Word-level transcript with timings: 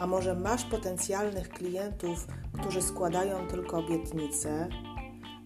a 0.00 0.06
może 0.06 0.34
masz 0.34 0.64
potencjalnych 0.64 1.48
klientów, 1.48 2.26
którzy 2.60 2.82
składają 2.82 3.48
tylko 3.48 3.78
obietnice, 3.78 4.68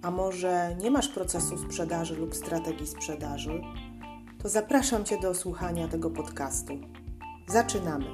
a 0.02 0.10
może 0.10 0.76
nie 0.80 0.90
masz 0.90 1.08
procesu 1.08 1.58
sprzedaży 1.58 2.16
lub 2.16 2.34
strategii 2.34 2.86
sprzedaży, 2.86 3.62
to 4.42 4.48
zapraszam 4.48 5.04
Cię 5.04 5.20
do 5.20 5.34
słuchania 5.34 5.88
tego 5.88 6.10
podcastu. 6.10 6.78
Zaczynamy. 7.48 8.06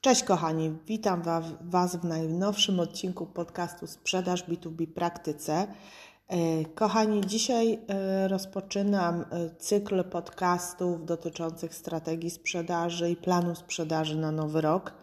Cześć 0.00 0.24
kochani, 0.24 0.76
witam 0.86 1.22
Was 1.60 1.96
w 1.96 2.04
najnowszym 2.04 2.80
odcinku 2.80 3.26
podcastu 3.26 3.86
Sprzedaż 3.86 4.48
B2B 4.48 4.86
Praktyce. 4.86 5.66
E, 6.30 6.64
kochani, 6.64 7.20
dzisiaj 7.26 7.78
e, 7.88 8.28
rozpoczynam 8.28 9.20
e, 9.20 9.50
cykl 9.58 10.04
podcastów 10.04 11.04
dotyczących 11.04 11.74
strategii 11.74 12.30
sprzedaży 12.30 13.10
i 13.10 13.16
planu 13.16 13.54
sprzedaży 13.54 14.16
na 14.16 14.32
nowy 14.32 14.60
rok. 14.60 14.94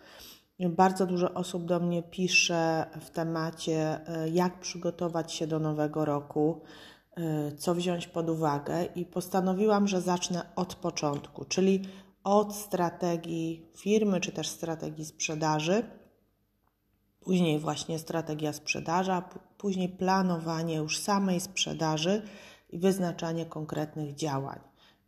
Bardzo 0.60 1.06
dużo 1.06 1.34
osób 1.34 1.66
do 1.66 1.80
mnie 1.80 2.04
pisze 2.04 2.86
w 3.02 3.10
temacie, 3.10 4.00
jak 4.32 4.60
przygotować 4.60 5.34
się 5.34 5.48
do 5.48 5.60
nowego 5.60 6.06
roku, 6.06 6.62
co 7.58 7.76
wziąć 7.76 8.08
pod 8.08 8.30
uwagę, 8.30 8.86
i 8.86 9.06
postanowiłam, 9.06 9.88
że 9.88 10.02
zacznę 10.02 10.42
od 10.56 10.76
początku, 10.76 11.46
czyli 11.46 11.82
od 12.24 12.56
strategii 12.56 13.72
firmy 13.76 14.20
czy 14.20 14.32
też 14.32 14.48
strategii 14.48 15.06
sprzedaży 15.06 15.84
później 17.28 17.60
właśnie 17.60 18.00
strategia 18.00 18.54
sprzedaży, 18.54 19.12
później 19.58 19.90
planowanie 19.90 20.76
już 20.76 21.00
samej 21.00 21.40
sprzedaży 21.40 22.22
i 22.70 22.80
wyznaczanie 22.80 23.46
konkretnych 23.46 24.16
działań. 24.16 24.60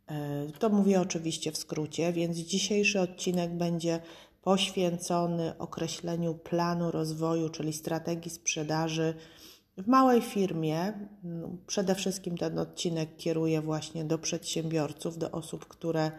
E, 0.06 0.46
to 0.58 0.68
mówię 0.68 1.00
oczywiście 1.00 1.52
w 1.52 1.58
skrócie, 1.58 2.12
więc 2.12 2.36
dzisiejszy 2.36 3.00
odcinek 3.00 3.56
będzie 3.56 4.00
poświęcony 4.42 5.58
określeniu 5.58 6.34
planu 6.34 6.90
rozwoju, 6.90 7.48
czyli 7.48 7.72
strategii 7.72 8.30
sprzedaży 8.30 9.14
w 9.78 9.86
małej 9.86 10.22
firmie. 10.22 10.92
Przede 11.66 11.94
wszystkim 11.94 12.38
ten 12.38 12.58
odcinek 12.58 13.16
kieruje 13.16 13.60
właśnie 13.60 14.04
do 14.04 14.18
przedsiębiorców, 14.18 15.18
do 15.18 15.30
osób, 15.30 15.68
które 15.68 16.10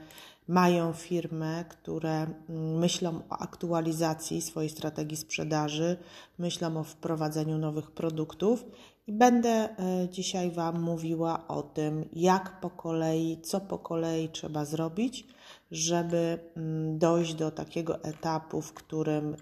mają 0.51 0.93
firmę, 0.93 1.65
które 1.69 2.27
mm, 2.49 2.77
myślą 2.77 3.21
o 3.29 3.37
aktualizacji 3.37 4.41
swojej 4.41 4.69
strategii 4.69 5.17
sprzedaży, 5.17 5.97
myślą 6.37 6.77
o 6.77 6.83
wprowadzeniu 6.83 7.57
nowych 7.57 7.91
produktów 7.91 8.65
i 9.07 9.13
będę 9.13 9.49
e, 9.49 10.09
dzisiaj 10.09 10.51
Wam 10.51 10.81
mówiła 10.81 11.47
o 11.47 11.63
tym, 11.63 12.05
jak 12.13 12.59
po 12.59 12.69
kolei, 12.69 13.41
co 13.41 13.61
po 13.61 13.79
kolei 13.79 14.29
trzeba 14.29 14.65
zrobić, 14.65 15.27
żeby 15.71 16.39
mm, 16.55 16.97
dojść 16.99 17.33
do 17.33 17.51
takiego 17.51 18.03
etapu, 18.03 18.61
w 18.61 18.73
którym 18.73 19.33
e, 19.33 19.37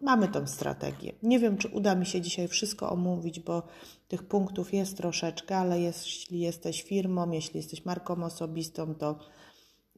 mamy 0.00 0.28
tą 0.28 0.46
strategię. 0.46 1.12
Nie 1.22 1.38
wiem, 1.38 1.58
czy 1.58 1.68
uda 1.68 1.94
mi 1.94 2.06
się 2.06 2.20
dzisiaj 2.20 2.48
wszystko 2.48 2.90
omówić, 2.90 3.40
bo 3.40 3.62
tych 4.08 4.22
punktów 4.22 4.74
jest 4.74 4.96
troszeczkę, 4.96 5.56
ale 5.56 5.80
jeśli 5.80 6.40
jesteś 6.40 6.82
firmą, 6.82 7.30
jeśli 7.30 7.56
jesteś 7.56 7.84
marką 7.84 8.24
osobistą, 8.24 8.94
to 8.94 9.18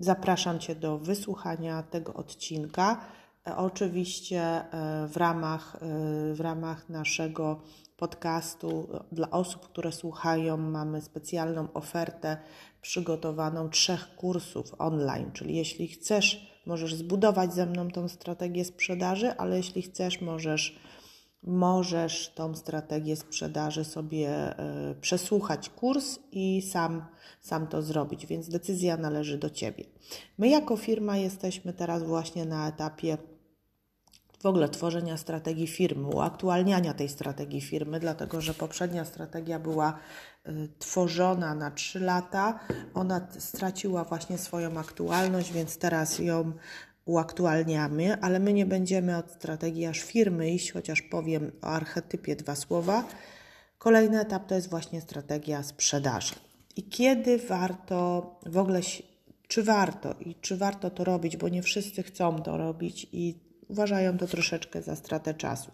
Zapraszam 0.00 0.58
Cię 0.58 0.74
do 0.74 0.98
wysłuchania 0.98 1.82
tego 1.82 2.14
odcinka. 2.14 3.00
E, 3.46 3.56
oczywiście 3.56 4.40
e, 4.42 5.08
w 5.08 5.16
ramach, 5.16 5.76
e, 5.76 5.78
w 6.34 6.40
ramach 6.40 6.88
naszego 6.88 7.60
podcastu 7.96 8.88
dla 9.12 9.30
osób, 9.30 9.62
które 9.62 9.92
słuchają, 9.92 10.56
mamy 10.56 11.00
specjalną 11.00 11.72
ofertę 11.74 12.36
przygotowaną 12.82 13.70
trzech 13.70 14.14
kursów 14.16 14.74
online. 14.78 15.32
Czyli 15.32 15.56
jeśli 15.56 15.88
chcesz, 15.88 16.60
możesz 16.66 16.94
zbudować 16.94 17.54
ze 17.54 17.66
mną 17.66 17.90
tą 17.90 18.08
strategię 18.08 18.64
sprzedaży, 18.64 19.32
ale 19.36 19.56
jeśli 19.56 19.82
chcesz, 19.82 20.20
możesz 20.20 20.78
możesz 21.42 22.32
tą 22.34 22.54
strategię 22.54 23.16
sprzedaży 23.16 23.84
sobie 23.84 24.28
e, 24.28 24.94
przesłuchać 25.00 25.68
kurs 25.70 26.18
i 26.32 26.62
sam, 26.62 27.04
sam 27.40 27.66
to 27.66 27.82
zrobić, 27.82 28.26
więc 28.26 28.48
decyzja 28.48 28.96
należy 28.96 29.38
do 29.38 29.50
Ciebie. 29.50 29.84
My 30.38 30.48
jako 30.48 30.76
firma 30.76 31.16
jesteśmy 31.16 31.72
teraz 31.72 32.02
właśnie 32.02 32.44
na 32.44 32.68
etapie 32.68 33.18
w 34.42 34.46
ogóle 34.46 34.68
tworzenia 34.68 35.16
strategii 35.16 35.66
firmy, 35.66 36.08
uaktualniania 36.08 36.94
tej 36.94 37.08
strategii 37.08 37.60
firmy, 37.60 38.00
dlatego 38.00 38.40
że 38.40 38.54
poprzednia 38.54 39.04
strategia 39.04 39.58
była 39.58 39.98
e, 40.44 40.52
tworzona 40.78 41.54
na 41.54 41.70
3 41.70 42.00
lata. 42.00 42.60
Ona 42.94 43.28
straciła 43.38 44.04
właśnie 44.04 44.38
swoją 44.38 44.78
aktualność, 44.78 45.52
więc 45.52 45.78
teraz 45.78 46.18
ją 46.18 46.52
uaktualniamy, 47.10 48.20
ale 48.20 48.38
my 48.38 48.52
nie 48.52 48.66
będziemy 48.66 49.16
od 49.16 49.30
strategii 49.30 49.86
aż 49.86 50.00
firmy 50.00 50.50
iść, 50.50 50.72
chociaż 50.72 51.02
powiem 51.02 51.52
o 51.62 51.66
archetypie 51.66 52.36
dwa 52.36 52.54
słowa. 52.54 53.04
Kolejny 53.78 54.20
etap 54.20 54.46
to 54.46 54.54
jest 54.54 54.70
właśnie 54.70 55.00
strategia 55.00 55.62
sprzedaży. 55.62 56.34
I 56.76 56.82
kiedy 56.82 57.38
warto 57.38 58.30
w 58.46 58.58
ogóle, 58.58 58.80
czy 59.48 59.62
warto 59.62 60.14
i 60.20 60.34
czy 60.34 60.56
warto 60.56 60.90
to 60.90 61.04
robić, 61.04 61.36
bo 61.36 61.48
nie 61.48 61.62
wszyscy 61.62 62.02
chcą 62.02 62.42
to 62.42 62.56
robić 62.56 63.06
i 63.12 63.34
uważają 63.68 64.18
to 64.18 64.26
troszeczkę 64.26 64.82
za 64.82 64.96
stratę 64.96 65.34
czasu. 65.34 65.70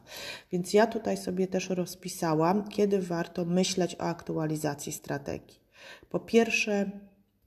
Więc 0.53 0.73
ja 0.73 0.87
tutaj 0.87 1.17
sobie 1.17 1.47
też 1.47 1.71
rozpisałam, 1.71 2.69
kiedy 2.69 3.03
warto 3.03 3.45
myśleć 3.45 3.95
o 3.95 4.01
aktualizacji 4.01 4.93
strategii. 4.93 5.61
Po 6.11 6.21
pierwsze, 6.21 6.91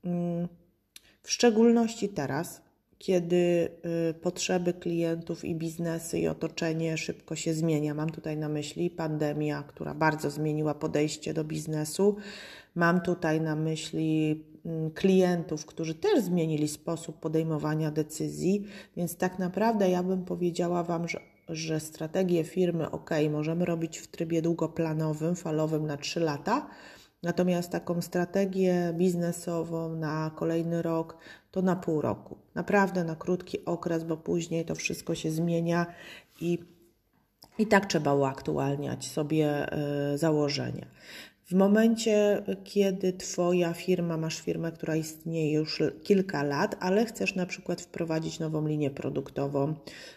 mm, 0.04 0.48
w 1.24 1.32
szczególności 1.32 2.10
teraz, 2.10 2.62
kiedy 3.00 3.70
y, 4.10 4.14
potrzeby 4.14 4.74
klientów 4.74 5.46
i 5.46 5.56
biznesy 5.56 6.20
i 6.20 6.28
otoczenie 6.28 6.98
szybko 6.98 7.36
się 7.36 7.54
zmienia. 7.54 7.94
Mam 7.94 8.10
tutaj 8.10 8.38
na 8.38 8.50
myśli 8.50 8.90
pandemia, 8.90 9.64
która 9.64 9.94
bardzo 9.94 10.30
zmieniła 10.30 10.74
podejście 10.74 11.34
do 11.34 11.44
biznesu. 11.44 12.16
Mam 12.76 13.02
tutaj 13.02 13.42
na 13.42 13.56
myśli 13.56 14.44
mm, 14.66 14.92
klientów, 14.92 15.66
którzy 15.66 15.96
też 15.96 16.24
zmienili 16.24 16.68
sposób 16.68 17.20
podejmowania 17.20 17.92
decyzji, 17.92 18.64
więc 18.98 19.16
tak 19.16 19.40
naprawdę 19.40 19.90
ja 19.90 20.04
bym 20.04 20.26
powiedziała 20.26 20.84
Wam, 20.84 21.08
że, 21.08 21.20
że 21.50 21.80
strategię 21.80 22.44
firmy 22.44 22.92
ok, 22.92 23.10
możemy 23.32 23.66
robić 23.66 23.98
w 23.98 24.08
trybie 24.08 24.42
długoplanowym, 24.42 25.36
falowym 25.36 25.88
na 25.88 25.98
3 25.98 26.20
lata 26.20 26.70
Natomiast 27.24 27.72
taką 27.72 28.02
strategię 28.02 28.94
biznesową 28.98 29.96
na 29.96 30.32
kolejny 30.36 30.82
rok 30.82 31.18
to 31.52 31.62
na 31.62 31.76
pół 31.76 32.02
roku. 32.02 32.38
Naprawdę 32.56 33.04
na 33.04 33.16
krótki 33.16 33.66
okres, 33.66 34.04
bo 34.04 34.18
później 34.18 34.66
to 34.66 34.76
wszystko 34.76 35.16
się 35.16 35.32
zmienia 35.32 35.86
i, 36.42 36.60
i 37.58 37.68
tak 37.68 37.86
trzeba 37.86 38.14
uaktualniać 38.14 39.08
sobie 39.08 39.74
y, 40.14 40.18
założenia. 40.18 40.88
W 41.46 41.54
momencie, 41.54 42.44
kiedy 42.64 43.14
Twoja 43.14 43.74
firma, 43.74 44.18
masz 44.18 44.42
firmę, 44.42 44.72
która 44.72 44.96
istnieje 44.96 45.54
już 45.54 45.84
kilka 46.04 46.44
lat, 46.44 46.76
ale 46.80 47.06
chcesz 47.06 47.36
na 47.36 47.46
przykład 47.46 47.82
wprowadzić 47.82 48.40
nową 48.40 48.68
linię 48.68 48.92
produktową, 48.92 49.76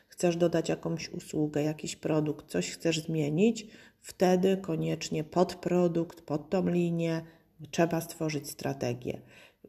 chcesz 0.09 0.37
dodać 0.37 0.69
jakąś 0.69 1.09
usługę, 1.09 1.63
jakiś 1.63 1.97
produkt, 1.97 2.47
coś 2.47 2.71
chcesz 2.71 3.01
zmienić, 3.01 3.67
wtedy 4.03 4.57
koniecznie 4.57 5.25
pod 5.25 5.55
produkt, 5.55 6.21
pod 6.21 6.51
tą 6.51 6.69
linię 6.69 7.23
trzeba 7.71 8.01
stworzyć 8.01 8.51
strategię. 8.51 9.23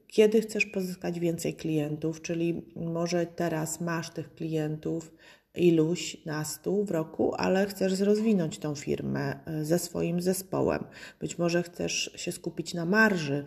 Kiedy 0.08 0.42
chcesz 0.42 0.66
pozyskać 0.66 1.20
więcej 1.20 1.54
klientów, 1.54 2.22
czyli 2.22 2.66
może 2.76 3.26
teraz 3.26 3.82
masz 3.82 4.10
tych 4.10 4.36
klientów 4.36 5.14
iluś 5.56 6.26
na 6.26 6.46
stół 6.46 6.86
w 6.86 6.92
roku, 6.92 7.34
ale 7.38 7.66
chcesz 7.66 8.00
rozwinąć 8.00 8.60
tą 8.60 8.76
firmę 8.76 9.40
e, 9.46 9.66
ze 9.66 9.80
swoim 9.80 10.22
zespołem. 10.22 10.84
Być 11.20 11.38
może 11.38 11.64
chcesz 11.64 12.12
się 12.16 12.32
skupić 12.32 12.74
na 12.74 12.86
marży, 12.86 13.46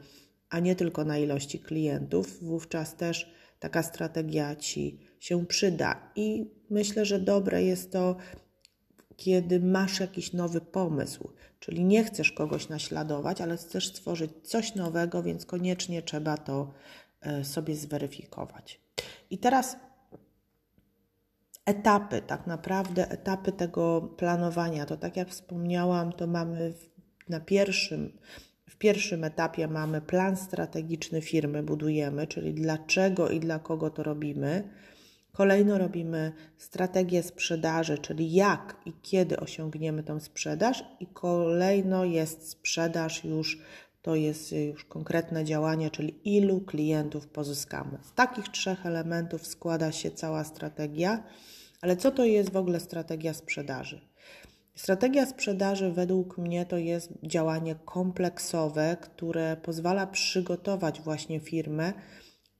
a 0.48 0.58
nie 0.60 0.76
tylko 0.76 1.04
na 1.04 1.18
ilości 1.18 1.58
klientów. 1.58 2.44
Wówczas 2.44 2.96
też 2.96 3.32
taka 3.58 3.82
strategia 3.82 4.56
ci 4.56 4.98
się 5.20 5.46
przyda. 5.46 6.12
I 6.16 6.50
myślę, 6.70 7.04
że 7.04 7.20
dobre 7.20 7.62
jest 7.62 7.92
to 7.92 8.16
kiedy 9.16 9.60
masz 9.60 10.00
jakiś 10.00 10.32
nowy 10.32 10.60
pomysł, 10.60 11.30
czyli 11.60 11.84
nie 11.84 12.04
chcesz 12.04 12.32
kogoś 12.32 12.68
naśladować, 12.68 13.40
ale 13.40 13.56
chcesz 13.56 13.88
stworzyć 13.88 14.30
coś 14.42 14.74
nowego, 14.74 15.22
więc 15.22 15.46
koniecznie 15.46 16.02
trzeba 16.02 16.36
to 16.36 16.72
sobie 17.42 17.76
zweryfikować. 17.76 18.80
I 19.30 19.38
teraz 19.38 19.76
etapy, 21.64 22.22
tak 22.26 22.46
naprawdę 22.46 23.10
etapy 23.10 23.52
tego 23.52 24.00
planowania. 24.16 24.86
To 24.86 24.96
tak 24.96 25.16
jak 25.16 25.28
wspomniałam, 25.28 26.12
to 26.12 26.26
mamy 26.26 26.74
na 27.28 27.40
pierwszym, 27.40 28.18
w 28.68 28.76
pierwszym 28.76 29.24
etapie 29.24 29.68
mamy 29.68 30.00
plan 30.00 30.36
strategiczny 30.36 31.22
firmy, 31.22 31.62
budujemy, 31.62 32.26
czyli 32.26 32.54
dlaczego 32.54 33.30
i 33.30 33.40
dla 33.40 33.58
kogo 33.58 33.90
to 33.90 34.02
robimy. 34.02 34.68
Kolejno 35.36 35.78
robimy 35.78 36.32
strategię 36.58 37.22
sprzedaży, 37.22 37.98
czyli 37.98 38.32
jak 38.32 38.76
i 38.86 38.92
kiedy 39.02 39.40
osiągniemy 39.40 40.02
tą 40.02 40.20
sprzedaż, 40.20 40.84
i 41.00 41.06
kolejno 41.06 42.04
jest 42.04 42.48
sprzedaż 42.48 43.24
już, 43.24 43.58
to 44.02 44.14
jest 44.14 44.52
już 44.52 44.84
konkretne 44.84 45.44
działanie, 45.44 45.90
czyli 45.90 46.36
ilu 46.36 46.60
klientów 46.60 47.26
pozyskamy. 47.26 47.98
Z 48.02 48.12
takich 48.12 48.48
trzech 48.48 48.86
elementów 48.86 49.46
składa 49.46 49.92
się 49.92 50.10
cała 50.10 50.44
strategia. 50.44 51.24
Ale 51.80 51.96
co 51.96 52.10
to 52.10 52.24
jest 52.24 52.52
w 52.52 52.56
ogóle 52.56 52.80
strategia 52.80 53.34
sprzedaży? 53.34 54.00
Strategia 54.74 55.26
sprzedaży 55.26 55.92
według 55.92 56.38
mnie 56.38 56.66
to 56.66 56.76
jest 56.76 57.12
działanie 57.22 57.74
kompleksowe, 57.84 58.96
które 59.00 59.56
pozwala 59.56 60.06
przygotować 60.06 61.00
właśnie 61.00 61.40
firmę 61.40 61.92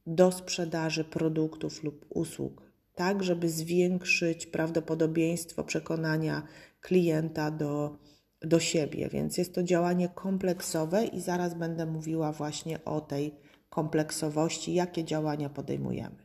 do 0.07 0.33
sprzedaży 0.33 1.05
produktów 1.05 1.83
lub 1.83 2.07
usług, 2.09 2.66
tak 2.97 3.23
żeby 3.23 3.49
zwiększyć 3.49 4.47
prawdopodobieństwo 4.47 5.65
przekonania 5.65 6.43
klienta 6.81 7.51
do, 7.51 7.99
do 8.41 8.61
siebie. 8.61 9.09
Więc 9.09 9.39
jest 9.39 9.55
to 9.55 9.63
działanie 9.63 10.09
kompleksowe 10.09 11.05
i 11.05 11.21
zaraz 11.21 11.55
będę 11.55 11.87
mówiła 11.87 12.33
właśnie 12.33 12.85
o 12.85 13.01
tej 13.01 13.35
kompleksowości, 13.69 14.75
jakie 14.75 15.05
działania 15.05 15.49
podejmujemy. 15.49 16.17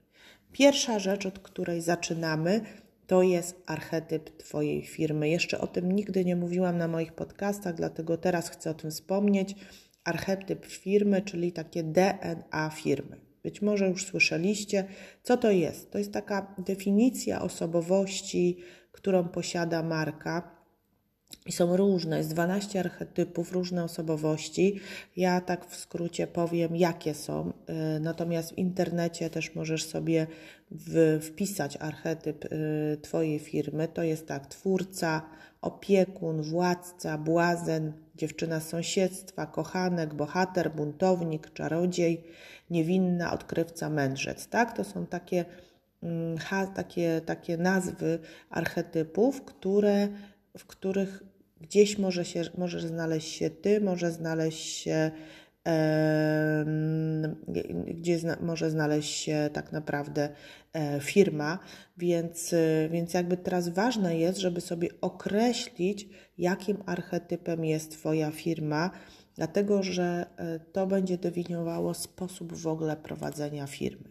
Pierwsza 0.51 0.99
rzecz, 0.99 1.25
od 1.25 1.39
której 1.39 1.81
zaczynamy, 1.81 2.61
to 3.07 3.21
jest 3.21 3.63
archetyp 3.65 4.37
Twojej 4.37 4.85
firmy. 4.85 5.29
Jeszcze 5.29 5.59
o 5.59 5.67
tym 5.67 5.91
nigdy 5.91 6.25
nie 6.25 6.35
mówiłam 6.35 6.77
na 6.77 6.87
moich 6.87 7.13
podcastach, 7.13 7.75
dlatego 7.75 8.17
teraz 8.17 8.49
chcę 8.49 8.69
o 8.69 8.73
tym 8.73 8.91
wspomnieć. 8.91 9.55
Archetyp 10.03 10.65
firmy, 10.65 11.21
czyli 11.21 11.51
takie 11.51 11.83
DNA 11.83 12.69
firmy. 12.69 13.30
Być 13.43 13.61
może 13.61 13.89
już 13.89 14.05
słyszeliście, 14.05 14.85
co 15.23 15.37
to 15.37 15.51
jest. 15.51 15.91
To 15.91 15.97
jest 15.97 16.13
taka 16.13 16.55
definicja 16.57 17.41
osobowości, 17.41 18.57
którą 18.91 19.27
posiada 19.27 19.83
marka 19.83 20.61
i 21.45 21.51
są 21.51 21.77
różne, 21.77 22.17
jest 22.17 22.29
12 22.29 22.79
archetypów, 22.79 23.51
różne 23.51 23.83
osobowości. 23.83 24.79
Ja 25.15 25.41
tak 25.41 25.65
w 25.65 25.75
skrócie 25.75 26.27
powiem, 26.27 26.75
jakie 26.75 27.13
są. 27.13 27.53
Y, 27.95 27.99
natomiast 27.99 28.53
w 28.53 28.57
internecie 28.57 29.29
też 29.29 29.55
możesz 29.55 29.85
sobie 29.85 30.27
wpisać 31.21 31.77
archetyp 31.77 32.45
y, 32.45 32.97
Twojej 33.01 33.39
firmy. 33.39 33.87
To 33.87 34.03
jest 34.03 34.27
tak: 34.27 34.47
twórca, 34.47 35.21
opiekun, 35.61 36.41
władca, 36.41 37.17
błazen, 37.17 37.93
dziewczyna 38.15 38.59
z 38.59 38.69
sąsiedztwa, 38.69 39.45
kochanek, 39.45 40.13
bohater, 40.13 40.71
buntownik, 40.71 41.53
czarodziej, 41.53 42.23
niewinna, 42.69 43.33
odkrywca, 43.33 43.89
mędrzec. 43.89 44.47
Tak? 44.47 44.77
To 44.77 44.83
są 44.83 45.05
takie, 45.05 45.45
mm, 46.03 46.37
takie, 46.75 47.21
takie 47.25 47.57
nazwy 47.57 48.19
archetypów, 48.49 49.41
które 49.45 50.07
w 50.57 50.65
których 50.65 51.23
gdzieś 51.61 51.97
może 51.97 52.25
się, 52.25 52.43
możesz 52.57 52.83
znaleźć 52.83 53.31
się 53.31 53.49
ty, 53.49 53.81
może 53.81 54.11
znaleźć 54.11 54.77
się, 54.77 55.11
gdzie 57.87 58.19
zna, 58.19 58.37
może 58.41 58.69
znaleźć 58.69 59.13
się 59.13 59.49
tak 59.53 59.71
naprawdę 59.71 60.29
e, 60.73 60.99
firma, 60.99 61.59
więc, 61.97 62.55
więc 62.89 63.13
jakby 63.13 63.37
teraz 63.37 63.69
ważne 63.69 64.17
jest, 64.17 64.39
żeby 64.39 64.61
sobie 64.61 64.89
określić, 65.01 66.09
jakim 66.37 66.77
archetypem 66.85 67.65
jest 67.65 67.91
Twoja 67.91 68.31
firma, 68.31 68.91
dlatego 69.35 69.83
że 69.83 70.25
e, 70.37 70.59
to 70.59 70.87
będzie 70.87 71.17
definiowało 71.17 71.93
sposób 71.93 72.53
w 72.53 72.67
ogóle 72.67 72.97
prowadzenia 72.97 73.67
firmy. 73.67 74.09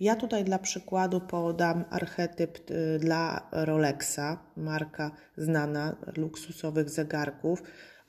Ja 0.00 0.16
tutaj 0.16 0.44
dla 0.44 0.58
przykładu 0.58 1.20
podam 1.20 1.84
archetyp 1.90 2.58
dla 2.98 3.48
Rolexa, 3.52 4.38
marka 4.56 5.10
znana 5.36 5.96
luksusowych 6.16 6.90
zegarków. 6.90 7.62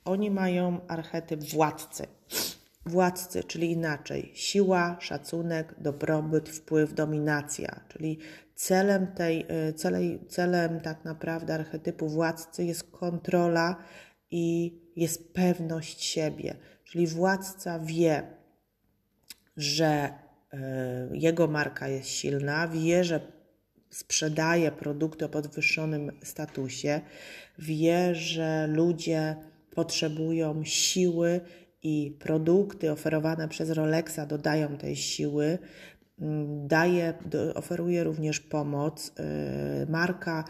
Oni 0.05 0.31
mają 0.31 0.87
archetyp 0.87 1.43
władcy. 1.43 2.07
Władcy, 2.89 3.43
czyli 3.43 3.71
inaczej, 3.71 4.31
siła, 4.33 4.97
szacunek, 4.99 5.75
dobrobyt, 5.77 6.49
wpływ, 6.49 6.93
dominacja, 6.93 7.79
czyli 7.89 8.19
celem, 8.55 9.07
tej, 9.07 9.45
y, 9.69 9.73
celej, 9.73 10.19
celem 10.27 10.79
tak 10.79 11.05
naprawdę 11.05 11.53
archetypu 11.53 12.09
władcy 12.09 12.65
jest 12.65 12.91
kontrola 12.91 13.75
i 14.31 14.73
jest 14.95 15.33
pewność 15.33 16.03
siebie. 16.03 16.55
Czyli 16.83 17.07
władca 17.07 17.79
wie, 17.79 18.27
że 19.57 20.13
E, 20.53 21.09
jego 21.13 21.47
marka 21.47 21.87
jest 21.87 22.09
silna, 22.09 22.67
wie, 22.67 23.03
że 23.03 23.19
sprzedaje 23.89 24.71
produkty 24.71 25.25
o 25.25 25.29
podwyższonym 25.29 26.11
statusie, 26.23 27.01
wie, 27.59 28.15
że 28.15 28.67
ludzie 28.67 29.35
potrzebują 29.71 30.63
siły 30.63 31.41
i 31.83 32.17
produkty 32.19 32.91
oferowane 32.91 33.47
przez 33.47 33.69
Rolexa 33.69 34.25
dodają 34.27 34.77
tej 34.77 34.95
siły. 34.95 35.57
Mm, 36.19 36.67
daje, 36.67 37.13
oferuje 37.55 38.03
również 38.03 38.39
pomoc. 38.39 39.11
E, 39.19 39.85
marka 39.89 40.43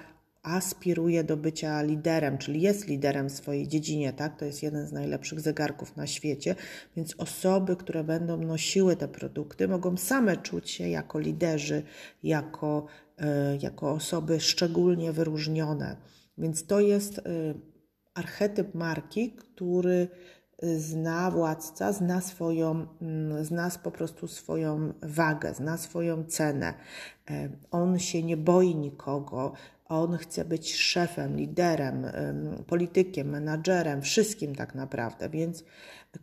aspiruje 0.44 1.24
do 1.24 1.38
bycia 1.38 1.82
liderem, 1.82 2.38
czyli 2.38 2.62
jest 2.62 2.88
liderem 2.88 3.30
w 3.30 3.32
swojej 3.32 3.68
dziedzinie, 3.68 4.14
tak? 4.14 4.40
To 4.40 4.46
jest 4.46 4.64
jeden 4.64 4.88
z 4.88 4.92
najlepszych 4.92 5.40
zegarków 5.40 5.96
na 5.98 6.08
świecie, 6.08 6.56
więc 6.96 7.16
osoby, 7.18 7.76
które 7.76 8.04
będą 8.04 8.38
nosiły 8.38 8.96
te 8.96 9.08
produkty, 9.08 9.68
mogą 9.68 9.98
same 9.98 10.38
czuć 10.38 10.70
się 10.70 10.90
jako 10.90 11.20
liderzy, 11.20 11.84
jako, 12.24 12.86
e, 13.18 13.58
jako 13.62 13.92
osoby 13.92 14.40
szczególnie 14.40 15.12
wyróżnione. 15.12 15.98
Więc 16.38 16.66
to 16.66 16.80
jest 16.80 17.20
e, 17.20 17.22
archetyp 18.14 18.76
marki, 18.76 19.32
który 19.32 20.08
zna 20.78 21.32
władca, 21.32 21.94
zna 21.94 22.22
swoją, 22.22 22.88
mm, 23.02 23.46
zna 23.46 23.70
po 23.84 23.92
prostu 23.92 24.28
swoją 24.28 24.94
wagę, 25.02 25.54
zna 25.54 25.78
swoją 25.78 26.24
cenę. 26.24 26.74
E, 27.30 27.50
on 27.72 28.00
się 28.00 28.24
nie 28.24 28.38
boi 28.38 28.76
nikogo, 28.76 29.54
on 29.90 30.18
chce 30.18 30.46
być 30.46 30.76
szefem, 30.76 31.38
liderem, 31.38 32.06
politykiem, 32.68 33.30
menadżerem, 33.30 34.02
wszystkim 34.02 34.56
tak 34.56 34.76
naprawdę. 34.76 35.30
Więc 35.30 35.64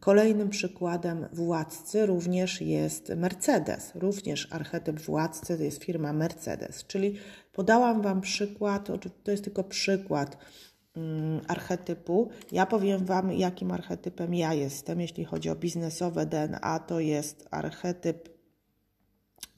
kolejnym 0.00 0.50
przykładem 0.50 1.26
władcy 1.32 2.06
również 2.06 2.60
jest 2.60 3.12
Mercedes. 3.16 3.92
Również 3.94 4.48
archetyp 4.52 5.00
władcy 5.00 5.56
to 5.56 5.62
jest 5.62 5.84
firma 5.84 6.12
Mercedes. 6.12 6.84
Czyli 6.86 7.18
podałam 7.52 8.02
Wam 8.02 8.20
przykład, 8.20 8.88
to 9.24 9.30
jest 9.30 9.44
tylko 9.44 9.64
przykład 9.64 10.36
archetypu. 11.48 12.30
Ja 12.52 12.66
powiem 12.66 13.04
Wam, 13.04 13.32
jakim 13.32 13.70
archetypem 13.70 14.34
ja 14.34 14.54
jestem. 14.54 15.00
Jeśli 15.00 15.24
chodzi 15.24 15.50
o 15.50 15.56
biznesowe 15.56 16.26
DNA, 16.26 16.78
to 16.78 17.00
jest 17.00 17.48
archetyp 17.50 18.36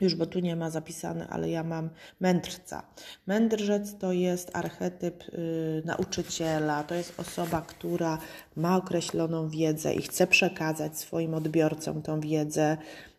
już 0.00 0.14
bo 0.14 0.26
tu 0.26 0.40
nie 0.40 0.56
ma 0.56 0.70
zapisane, 0.70 1.28
ale 1.28 1.50
ja 1.50 1.64
mam 1.64 1.90
mędrca. 2.20 2.82
Mędrzec 3.26 3.98
to 3.98 4.12
jest 4.12 4.56
archetyp 4.56 5.22
y, 5.28 5.82
nauczyciela, 5.84 6.84
to 6.84 6.94
jest 6.94 7.20
osoba, 7.20 7.62
która 7.62 8.18
ma 8.56 8.76
określoną 8.76 9.48
wiedzę 9.48 9.94
i 9.94 10.02
chce 10.02 10.26
przekazać 10.26 10.98
swoim 10.98 11.34
odbiorcom 11.34 12.02
tą 12.02 12.20
wiedzę, 12.20 12.76
Mm, 12.76 13.17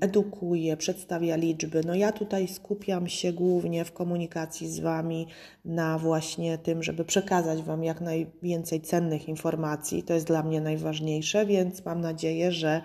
edukuje, 0.00 0.76
przedstawia 0.76 1.36
liczby. 1.36 1.82
No 1.86 1.94
ja 1.94 2.12
tutaj 2.12 2.48
skupiam 2.48 3.08
się 3.08 3.32
głównie 3.32 3.84
w 3.84 3.92
komunikacji 3.92 4.68
z 4.68 4.80
Wami 4.80 5.26
na 5.64 5.98
właśnie 5.98 6.58
tym, 6.58 6.82
żeby 6.82 7.04
przekazać 7.04 7.62
Wam 7.62 7.84
jak 7.84 8.00
najwięcej 8.00 8.80
cennych 8.80 9.28
informacji. 9.28 10.02
To 10.02 10.14
jest 10.14 10.26
dla 10.26 10.42
mnie 10.42 10.60
najważniejsze, 10.60 11.46
więc 11.46 11.84
mam 11.84 12.00
nadzieję, 12.00 12.52
że, 12.52 12.82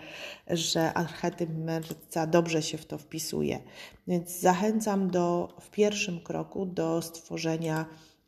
że 0.48 0.94
archetyp 0.94 1.50
mędrca 1.50 2.28
dobrze 2.28 2.62
się 2.62 2.78
w 2.78 2.86
to 2.86 2.98
wpisuje. 2.98 3.60
Więc 4.08 4.40
zachęcam 4.40 5.10
do, 5.12 5.56
w 5.62 5.70
pierwszym 5.70 6.20
kroku 6.20 6.66
do 6.66 7.02
stworzenia 7.02 7.86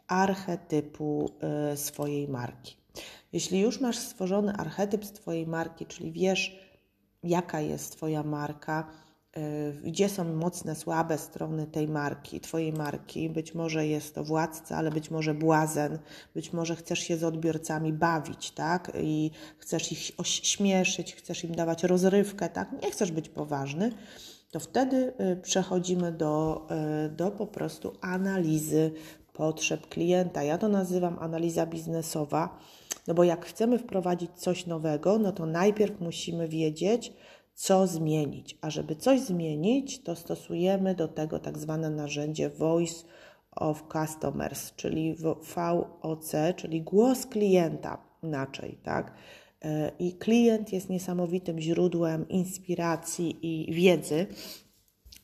archetypu 0.08 1.32
y, 1.74 1.78
swojej 1.78 2.28
marki. 2.28 2.78
Jeśli 3.34 3.60
już 3.60 3.82
masz 3.82 3.98
stworzony 3.98 4.54
archetyp 4.54 5.06
swojej 5.06 5.48
marki, 5.48 5.86
czyli 5.86 6.12
wiesz, 6.12 6.67
jaka 7.28 7.62
jest 7.62 7.92
Twoja 7.92 8.24
marka, 8.24 8.88
y, 9.38 9.42
gdzie 9.84 10.10
są 10.10 10.34
mocne, 10.36 10.76
słabe 10.76 11.18
strony 11.18 11.68
tej 11.68 11.88
marki, 11.88 12.40
Twojej 12.40 12.74
marki. 12.74 13.30
Być 13.30 13.54
może 13.56 13.88
jest 13.88 14.16
to 14.16 14.24
władca, 14.24 14.78
ale 14.78 14.92
być 14.92 15.12
może 15.12 15.34
błazen, 15.34 16.00
być 16.36 16.54
może 16.54 16.76
chcesz 16.76 17.00
się 17.00 17.18
z 17.18 17.24
odbiorcami 17.24 17.94
bawić, 17.94 18.52
tak? 18.52 18.92
I 19.02 19.32
chcesz 19.58 19.92
ich 19.92 20.12
śmieszyć, 20.24 21.16
chcesz 21.16 21.44
im 21.44 21.56
dawać 21.56 21.84
rozrywkę, 21.84 22.50
tak? 22.50 22.84
Nie 22.84 22.92
chcesz 22.92 23.12
być 23.12 23.30
poważny. 23.30 23.92
to 24.52 24.60
wtedy 24.60 25.14
przechodzimy 25.42 26.12
do, 26.12 26.68
do 27.18 27.32
po 27.32 27.48
prostu 27.48 27.94
analizy 28.02 28.92
potrzeb 29.38 29.88
klienta. 29.88 30.44
Ja 30.44 30.58
to 30.58 30.68
nazywam 30.68 31.20
analiza 31.20 31.66
biznesowa, 31.66 32.60
no 33.08 33.14
bo 33.14 33.24
jak 33.24 33.46
chcemy 33.46 33.80
wprowadzić 33.80 34.32
coś 34.36 34.66
nowego, 34.66 35.20
no 35.20 35.32
to 35.32 35.46
najpierw 35.46 36.02
musimy 36.02 36.48
wiedzieć, 36.48 37.14
co 37.54 37.88
zmienić. 37.88 38.58
A 38.62 38.70
żeby 38.70 38.96
coś 38.96 39.20
zmienić, 39.20 40.04
to 40.04 40.16
stosujemy 40.16 40.96
do 40.96 41.08
tego 41.08 41.40
tak 41.40 41.58
zwane 41.58 41.90
narzędzie 41.90 42.50
Voice 42.50 43.06
of 43.52 43.84
Customers, 43.94 44.76
czyli 44.76 45.16
VOC, 45.16 46.32
czyli 46.56 46.82
głos 46.82 47.26
klienta 47.26 47.98
inaczej, 48.24 48.78
tak? 48.84 49.14
E, 49.62 49.92
I 50.00 50.14
klient 50.14 50.74
jest 50.74 50.90
niesamowitym 50.90 51.60
źródłem 51.60 52.30
inspiracji 52.30 53.38
i 53.42 53.74
wiedzy. 53.74 54.28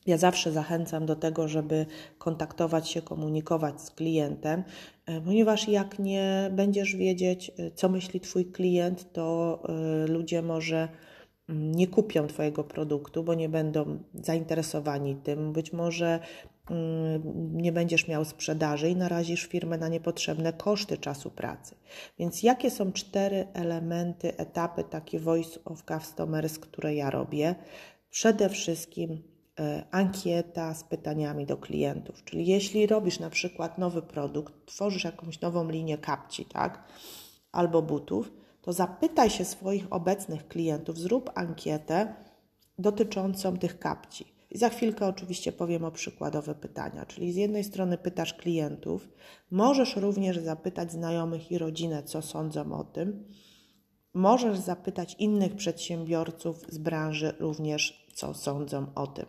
Ja 0.06 0.16
zawsze 0.16 0.52
zachęcam 0.52 1.06
do 1.06 1.16
tego, 1.16 1.48
żeby 1.48 1.86
kontaktować 2.18 2.88
się, 2.88 3.02
komunikować 3.02 3.80
z 3.80 3.90
klientem, 3.90 4.64
e, 5.06 5.20
ponieważ 5.20 5.68
jak 5.68 5.98
nie 5.98 6.50
będziesz 6.52 6.96
wiedzieć, 6.96 7.50
e, 7.58 7.70
co 7.70 7.88
myśli 7.88 8.20
Twój 8.20 8.46
klient, 8.46 9.12
to 9.12 9.62
ludzie 10.08 10.42
może 10.42 10.88
nie 11.48 11.86
kupią 11.86 12.26
Twojego 12.26 12.64
produktu, 12.64 13.24
bo 13.24 13.34
nie 13.34 13.48
będą 13.48 13.98
zainteresowani 14.14 15.16
tym. 15.16 15.52
Być 15.52 15.72
może 15.72 16.20
mm, 16.70 17.22
nie 17.62 17.72
będziesz 17.72 18.08
miał 18.08 18.24
sprzedaży 18.24 18.90
i 18.90 18.96
narazisz 18.96 19.46
firmę 19.46 19.78
na 19.78 19.88
niepotrzebne 19.88 20.52
koszty 20.52 20.98
czasu 20.98 21.30
pracy. 21.30 21.74
Więc 22.18 22.42
jakie 22.42 22.70
są 22.70 22.92
cztery 22.92 23.46
elementy, 23.54 24.36
etapy 24.36 24.84
takie 24.84 25.20
Voice 25.20 25.60
of 25.64 25.82
Customers, 25.82 26.58
które 26.58 26.94
ja 26.94 27.10
robię? 27.10 27.54
Przede 28.10 28.48
wszystkim 28.48 29.12
e, 29.12 29.33
ankieta 29.90 30.74
z 30.74 30.84
pytaniami 30.84 31.46
do 31.46 31.56
klientów. 31.56 32.24
Czyli 32.24 32.46
jeśli 32.46 32.86
robisz 32.86 33.18
na 33.18 33.30
przykład 33.30 33.78
nowy 33.78 34.02
produkt, 34.02 34.66
tworzysz 34.66 35.04
jakąś 35.04 35.40
nową 35.40 35.70
linię 35.70 35.98
kapci, 35.98 36.44
tak? 36.44 36.84
Albo 37.52 37.82
butów, 37.82 38.32
to 38.62 38.72
zapytaj 38.72 39.30
się 39.30 39.44
swoich 39.44 39.86
obecnych 39.90 40.48
klientów, 40.48 40.98
zrób 40.98 41.30
ankietę 41.34 42.14
dotyczącą 42.78 43.56
tych 43.56 43.78
kapci. 43.78 44.34
I 44.50 44.58
za 44.58 44.68
chwilkę 44.68 45.06
oczywiście 45.06 45.52
powiem 45.52 45.84
o 45.84 45.90
przykładowe 45.90 46.54
pytania. 46.54 47.06
Czyli 47.06 47.32
z 47.32 47.36
jednej 47.36 47.64
strony 47.64 47.98
pytasz 47.98 48.34
klientów, 48.34 49.08
możesz 49.50 49.96
również 49.96 50.38
zapytać 50.38 50.92
znajomych 50.92 51.50
i 51.50 51.58
rodzinę, 51.58 52.02
co 52.02 52.22
sądzą 52.22 52.72
o 52.72 52.84
tym. 52.84 53.24
Możesz 54.14 54.58
zapytać 54.58 55.16
innych 55.18 55.56
przedsiębiorców 55.56 56.60
z 56.68 56.78
branży 56.78 57.34
również, 57.38 58.06
co 58.14 58.34
sądzą 58.34 58.86
o 58.94 59.06
tym. 59.06 59.26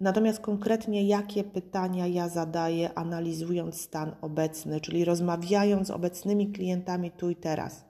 Natomiast 0.00 0.40
konkretnie 0.40 1.06
jakie 1.06 1.44
pytania 1.44 2.06
ja 2.06 2.28
zadaję, 2.28 2.90
analizując 2.94 3.80
stan 3.80 4.16
obecny, 4.20 4.80
czyli 4.80 5.04
rozmawiając 5.04 5.88
z 5.88 5.90
obecnymi 5.90 6.52
klientami 6.52 7.10
tu 7.10 7.30
i 7.30 7.36
teraz. 7.36 7.84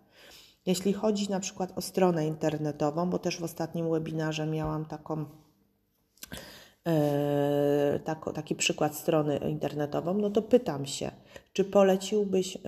Jeśli 0.67 0.93
chodzi 0.93 1.31
na 1.31 1.41
przykład 1.41 1.73
o 1.77 1.81
stronę 1.81 2.27
internetową, 2.27 3.11
bo 3.11 3.19
też 3.19 3.41
w 3.41 3.45
ostatnim 3.45 3.91
webinarze 3.91 4.47
miałam 4.47 4.85
taką, 4.85 5.25
e, 6.87 7.99
taki 8.35 8.55
przykład 8.55 8.97
strony 8.97 9.37
internetową, 9.37 10.15
no 10.15 10.31
to 10.31 10.43
pytam 10.43 10.87
się, 10.87 11.11
czy 11.53 11.65
poleciłbyś 11.65 12.57
e, 12.57 12.61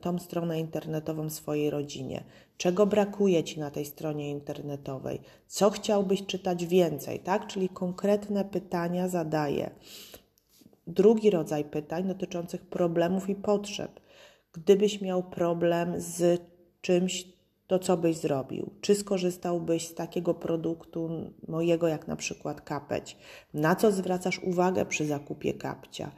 tą 0.00 0.18
stronę 0.18 0.60
internetową 0.60 1.30
swojej 1.30 1.70
rodzinie? 1.70 2.24
Czego 2.58 2.86
brakuje 2.86 3.44
Ci 3.44 3.60
na 3.60 3.70
tej 3.70 3.84
stronie 3.84 4.30
internetowej? 4.30 5.20
Co 5.46 5.70
chciałbyś 5.70 6.26
czytać 6.26 6.66
więcej, 6.66 7.20
tak? 7.20 7.46
Czyli 7.46 7.68
konkretne 7.68 8.44
pytania 8.44 9.08
zadaję. 9.08 9.70
Drugi 10.86 11.30
rodzaj 11.30 11.64
pytań 11.64 12.08
dotyczących 12.08 12.66
problemów 12.66 13.28
i 13.28 13.34
potrzeb. 13.34 14.00
Gdybyś 14.52 15.00
miał 15.00 15.22
problem 15.22 15.94
z 15.96 16.42
czymś, 16.80 17.28
to 17.66 17.78
co 17.78 17.96
byś 17.96 18.16
zrobił? 18.16 18.70
Czy 18.80 18.94
skorzystałbyś 18.94 19.88
z 19.88 19.94
takiego 19.94 20.34
produktu 20.34 21.10
mojego, 21.48 21.88
jak 21.88 22.08
na 22.08 22.16
przykład 22.16 22.60
kapeć? 22.60 23.16
Na 23.54 23.76
co 23.76 23.92
zwracasz 23.92 24.38
uwagę 24.38 24.86
przy 24.86 25.06
zakupie 25.06 25.54
kapcia? 25.54 26.10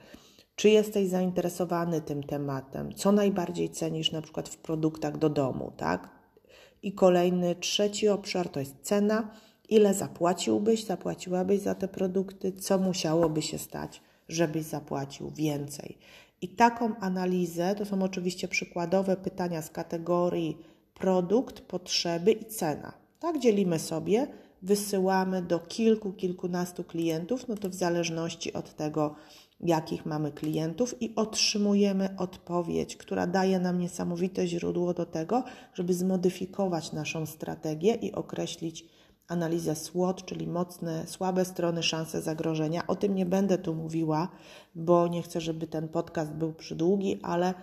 Czy 0.57 0.71
jesteś 0.71 1.09
zainteresowany 1.09 2.01
tym 2.01 2.23
tematem? 2.23 2.95
Co 2.95 3.13
najbardziej 3.13 3.71
cenisz 3.71 4.13
na 4.13 4.23
przykład 4.23 4.49
w 4.49 4.57
produktach 4.57 5.19
do 5.19 5.29
domu, 5.29 5.73
tak? 5.77 6.20
I 6.83 6.93
kolejny, 6.93 7.55
trzeci 7.55 8.09
obszar 8.09 8.49
to 8.49 8.61
jest 8.61 8.77
cena. 8.83 9.31
Ile 9.69 9.95
zapłaciłbyś, 9.95 10.85
zapłaciłabyś 10.85 11.61
za 11.61 11.75
te 11.75 11.89
produkty? 11.89 12.53
Co 12.53 12.79
musiałoby 12.79 13.43
się 13.43 13.59
stać, 13.59 14.03
żebyś 14.29 14.65
zapłacił 14.65 15.31
więcej? 15.31 15.99
I 16.43 16.49
taką 16.49 16.97
analizę, 17.01 17.75
to 17.75 17.85
są 17.85 18.03
oczywiście 18.03 18.49
przykładowe 18.49 19.17
pytania 19.17 19.63
z 19.63 19.71
kategorii 19.71 20.59
produkt, 20.95 21.61
potrzeby 21.61 22.33
i 22.33 22.45
cena. 22.45 22.93
Tak 23.21 23.39
dzielimy 23.39 23.79
sobie, 23.79 24.27
wysyłamy 24.63 25.43
do 25.43 25.59
kilku, 25.59 26.13
kilkunastu 26.13 26.85
klientów, 26.85 27.49
no 27.49 27.57
to 27.57 27.69
w 27.69 27.75
zależności 27.75 28.53
od 28.53 28.77
tego, 28.77 29.15
jakich 29.61 30.07
mamy 30.07 30.33
klientów 30.33 31.03
i 31.03 31.15
otrzymujemy 31.17 32.09
odpowiedź, 32.19 32.97
która 32.97 33.27
daje 33.27 33.61
nam 33.61 33.79
niesamowite 33.79 34.47
źródło 34.47 34.95
do 34.95 35.07
tego, 35.07 35.45
żeby 35.75 35.95
zmodyfikować 35.95 36.93
naszą 36.93 37.27
strategię 37.27 37.95
i 37.95 38.13
określić 38.13 38.85
analizę 39.29 39.75
SWOT, 39.75 40.25
czyli 40.25 40.47
mocne, 40.47 41.07
słabe 41.07 41.45
strony, 41.45 41.83
szanse 41.83 42.23
zagrożenia. 42.23 42.87
O 42.87 42.97
tym 42.97 43.15
nie 43.15 43.27
będę 43.27 43.59
tu 43.59 43.75
mówiła, 43.75 44.29
bo 44.75 45.09
nie 45.09 45.23
chcę, 45.23 45.41
żeby 45.41 45.67
ten 45.67 45.89
podcast 45.89 46.33
był 46.33 46.53
przydługi, 46.53 47.21
ale 47.23 47.55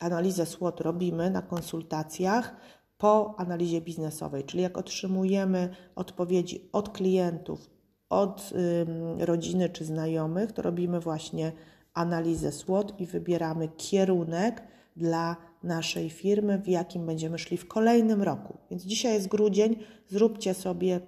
analizę 0.00 0.46
SWOT 0.46 0.80
robimy 0.80 1.30
na 1.30 1.42
konsultacjach 1.42 2.56
po 2.98 3.34
analizie 3.38 3.80
biznesowej, 3.80 4.44
czyli 4.44 4.62
jak 4.62 4.78
otrzymujemy 4.78 5.76
odpowiedzi 5.94 6.68
od 6.72 6.88
klientów, 6.88 7.73
od 8.08 8.52
rodziny 9.18 9.68
czy 9.68 9.84
znajomych, 9.84 10.52
to 10.52 10.62
robimy 10.62 11.00
właśnie 11.00 11.52
analizę 11.94 12.52
SWOT 12.52 13.00
i 13.00 13.06
wybieramy 13.06 13.68
kierunek 13.76 14.62
dla 14.96 15.36
naszej 15.62 16.10
firmy, 16.10 16.58
w 16.58 16.68
jakim 16.68 17.06
będziemy 17.06 17.38
szli 17.38 17.56
w 17.56 17.68
kolejnym 17.68 18.22
roku. 18.22 18.58
Więc 18.70 18.82
dzisiaj 18.82 19.14
jest 19.14 19.28
grudzień, 19.28 19.76
zróbcie 20.08 20.54
sobie 20.54 21.00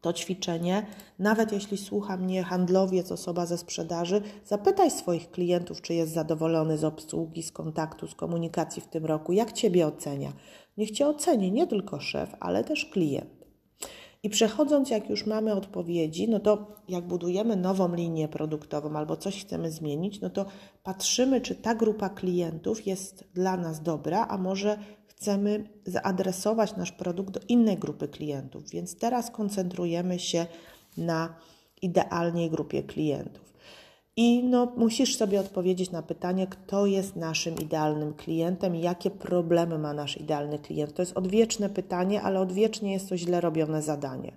to 0.00 0.12
ćwiczenie. 0.12 0.86
Nawet 1.18 1.52
jeśli 1.52 1.78
słucha 1.78 2.16
mnie 2.16 2.42
handlowiec, 2.42 3.12
osoba 3.12 3.46
ze 3.46 3.58
sprzedaży, 3.58 4.22
zapytaj 4.44 4.90
swoich 4.90 5.30
klientów, 5.30 5.82
czy 5.82 5.94
jest 5.94 6.12
zadowolony 6.12 6.78
z 6.78 6.84
obsługi, 6.84 7.42
z 7.42 7.52
kontaktu, 7.52 8.06
z 8.06 8.14
komunikacji 8.14 8.82
w 8.82 8.86
tym 8.86 9.06
roku, 9.06 9.32
jak 9.32 9.52
Ciebie 9.52 9.86
ocenia. 9.86 10.32
Niech 10.76 10.90
Cię 10.90 11.06
oceni 11.06 11.52
nie 11.52 11.66
tylko 11.66 12.00
szef, 12.00 12.34
ale 12.40 12.64
też 12.64 12.86
klient. 12.86 13.43
I 14.24 14.30
przechodząc, 14.30 14.90
jak 14.90 15.10
już 15.10 15.26
mamy 15.26 15.52
odpowiedzi, 15.52 16.28
no 16.28 16.40
to 16.40 16.66
jak 16.88 17.06
budujemy 17.06 17.56
nową 17.56 17.94
linię 17.94 18.28
produktową 18.28 18.96
albo 18.96 19.16
coś 19.16 19.44
chcemy 19.44 19.70
zmienić, 19.70 20.20
no 20.20 20.30
to 20.30 20.46
patrzymy, 20.82 21.40
czy 21.40 21.54
ta 21.54 21.74
grupa 21.74 22.08
klientów 22.08 22.86
jest 22.86 23.24
dla 23.34 23.56
nas 23.56 23.82
dobra, 23.82 24.26
a 24.28 24.38
może 24.38 24.78
chcemy 25.06 25.68
zaadresować 25.86 26.76
nasz 26.76 26.92
produkt 26.92 27.34
do 27.34 27.40
innej 27.48 27.76
grupy 27.76 28.08
klientów. 28.08 28.70
Więc 28.70 28.98
teraz 28.98 29.30
koncentrujemy 29.30 30.18
się 30.18 30.46
na 30.96 31.34
idealnej 31.82 32.50
grupie 32.50 32.82
klientów. 32.82 33.53
I 34.16 34.44
no, 34.44 34.72
musisz 34.76 35.16
sobie 35.16 35.40
odpowiedzieć 35.40 35.90
na 35.90 36.02
pytanie, 36.02 36.46
kto 36.46 36.86
jest 36.86 37.16
naszym 37.16 37.54
idealnym 37.54 38.14
klientem 38.14 38.76
i 38.76 38.80
jakie 38.80 39.10
problemy 39.10 39.78
ma 39.78 39.92
nasz 39.92 40.16
idealny 40.16 40.58
klient. 40.58 40.94
To 40.94 41.02
jest 41.02 41.16
odwieczne 41.16 41.70
pytanie, 41.70 42.22
ale 42.22 42.40
odwiecznie 42.40 42.92
jest 42.92 43.08
to 43.08 43.16
źle 43.16 43.40
robione 43.40 43.82
zadanie, 43.82 44.32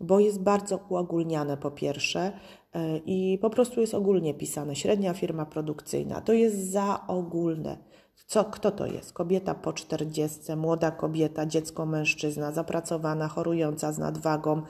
bo 0.00 0.20
jest 0.20 0.42
bardzo 0.42 0.80
uogólniane 0.88 1.56
po 1.56 1.70
pierwsze 1.70 2.32
e, 2.74 2.98
i 2.98 3.38
po 3.38 3.50
prostu 3.50 3.80
jest 3.80 3.94
ogólnie 3.94 4.34
pisane. 4.34 4.76
Średnia 4.76 5.14
firma 5.14 5.46
produkcyjna 5.46 6.20
to 6.20 6.32
jest 6.32 6.70
za 6.70 7.06
ogólne. 7.06 7.76
Co, 8.26 8.44
kto 8.44 8.70
to 8.70 8.86
jest? 8.86 9.12
Kobieta 9.12 9.54
po 9.54 9.72
czterdziestce, 9.72 10.56
młoda 10.56 10.90
kobieta, 10.90 11.46
dziecko, 11.46 11.86
mężczyzna, 11.86 12.52
zapracowana, 12.52 13.28
chorująca 13.28 13.92
z 13.92 13.98
nadwagą, 13.98 14.62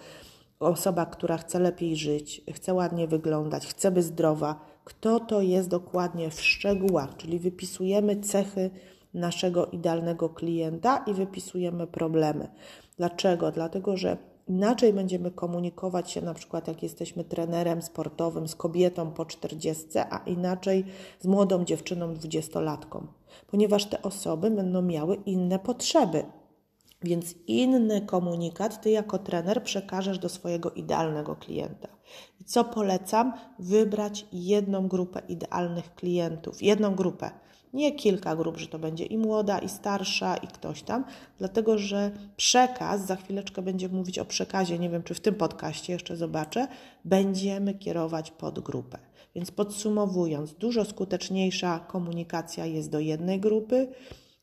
osoba, 0.60 1.06
która 1.06 1.36
chce 1.36 1.58
lepiej 1.58 1.96
żyć, 1.96 2.42
chce 2.52 2.74
ładnie 2.74 3.06
wyglądać, 3.06 3.66
chce 3.66 3.90
być 3.90 4.04
zdrowa. 4.04 4.60
Kto 4.84 5.20
to 5.20 5.40
jest 5.40 5.68
dokładnie 5.68 6.30
w 6.30 6.40
szczegółach, 6.40 7.16
czyli 7.16 7.38
wypisujemy 7.38 8.16
cechy 8.16 8.70
naszego 9.14 9.66
idealnego 9.66 10.28
klienta 10.28 11.04
i 11.06 11.14
wypisujemy 11.14 11.86
problemy. 11.86 12.48
Dlaczego? 12.96 13.52
Dlatego, 13.52 13.96
że 13.96 14.16
inaczej 14.48 14.92
będziemy 14.92 15.30
komunikować 15.30 16.10
się, 16.10 16.22
na 16.22 16.34
przykład 16.34 16.68
jak 16.68 16.82
jesteśmy 16.82 17.24
trenerem 17.24 17.82
sportowym 17.82 18.48
z 18.48 18.54
kobietą 18.54 19.10
po 19.10 19.24
40, 19.24 19.86
a 20.10 20.20
inaczej 20.26 20.84
z 21.20 21.26
młodą 21.26 21.64
dziewczyną 21.64 22.14
dwudziestolatką, 22.14 23.06
ponieważ 23.46 23.84
te 23.84 24.02
osoby 24.02 24.50
będą 24.50 24.82
miały 24.82 25.14
inne 25.14 25.58
potrzeby 25.58 26.24
Więc 27.02 27.34
inny 27.46 28.00
komunikat 28.00 28.82
ty 28.82 28.90
jako 28.90 29.18
trener 29.18 29.62
przekażesz 29.62 30.18
do 30.18 30.28
swojego 30.28 30.70
idealnego 30.70 31.36
klienta. 31.36 31.88
I 32.40 32.44
co 32.44 32.64
polecam? 32.64 33.32
Wybrać 33.58 34.26
jedną 34.32 34.88
grupę 34.88 35.22
idealnych 35.28 35.94
klientów, 35.94 36.62
jedną 36.62 36.94
grupę. 36.94 37.30
Nie 37.72 37.92
kilka 37.92 38.36
grup, 38.36 38.56
że 38.56 38.66
to 38.66 38.78
będzie 38.78 39.04
i 39.04 39.18
młoda, 39.18 39.58
i 39.58 39.68
starsza, 39.68 40.36
i 40.36 40.46
ktoś 40.46 40.82
tam, 40.82 41.04
dlatego 41.38 41.78
że 41.78 42.10
przekaz, 42.36 43.06
za 43.06 43.16
chwileczkę 43.16 43.62
będziemy 43.62 43.94
mówić 43.94 44.18
o 44.18 44.24
przekazie, 44.24 44.78
nie 44.78 44.90
wiem 44.90 45.02
czy 45.02 45.14
w 45.14 45.20
tym 45.20 45.34
podcaście 45.34 45.92
jeszcze 45.92 46.16
zobaczę, 46.16 46.68
będziemy 47.04 47.74
kierować 47.74 48.30
pod 48.30 48.60
grupę. 48.60 48.98
Więc 49.34 49.50
podsumowując, 49.50 50.54
dużo 50.54 50.84
skuteczniejsza 50.84 51.78
komunikacja 51.78 52.66
jest 52.66 52.90
do 52.90 53.00
jednej 53.00 53.40
grupy, 53.40 53.88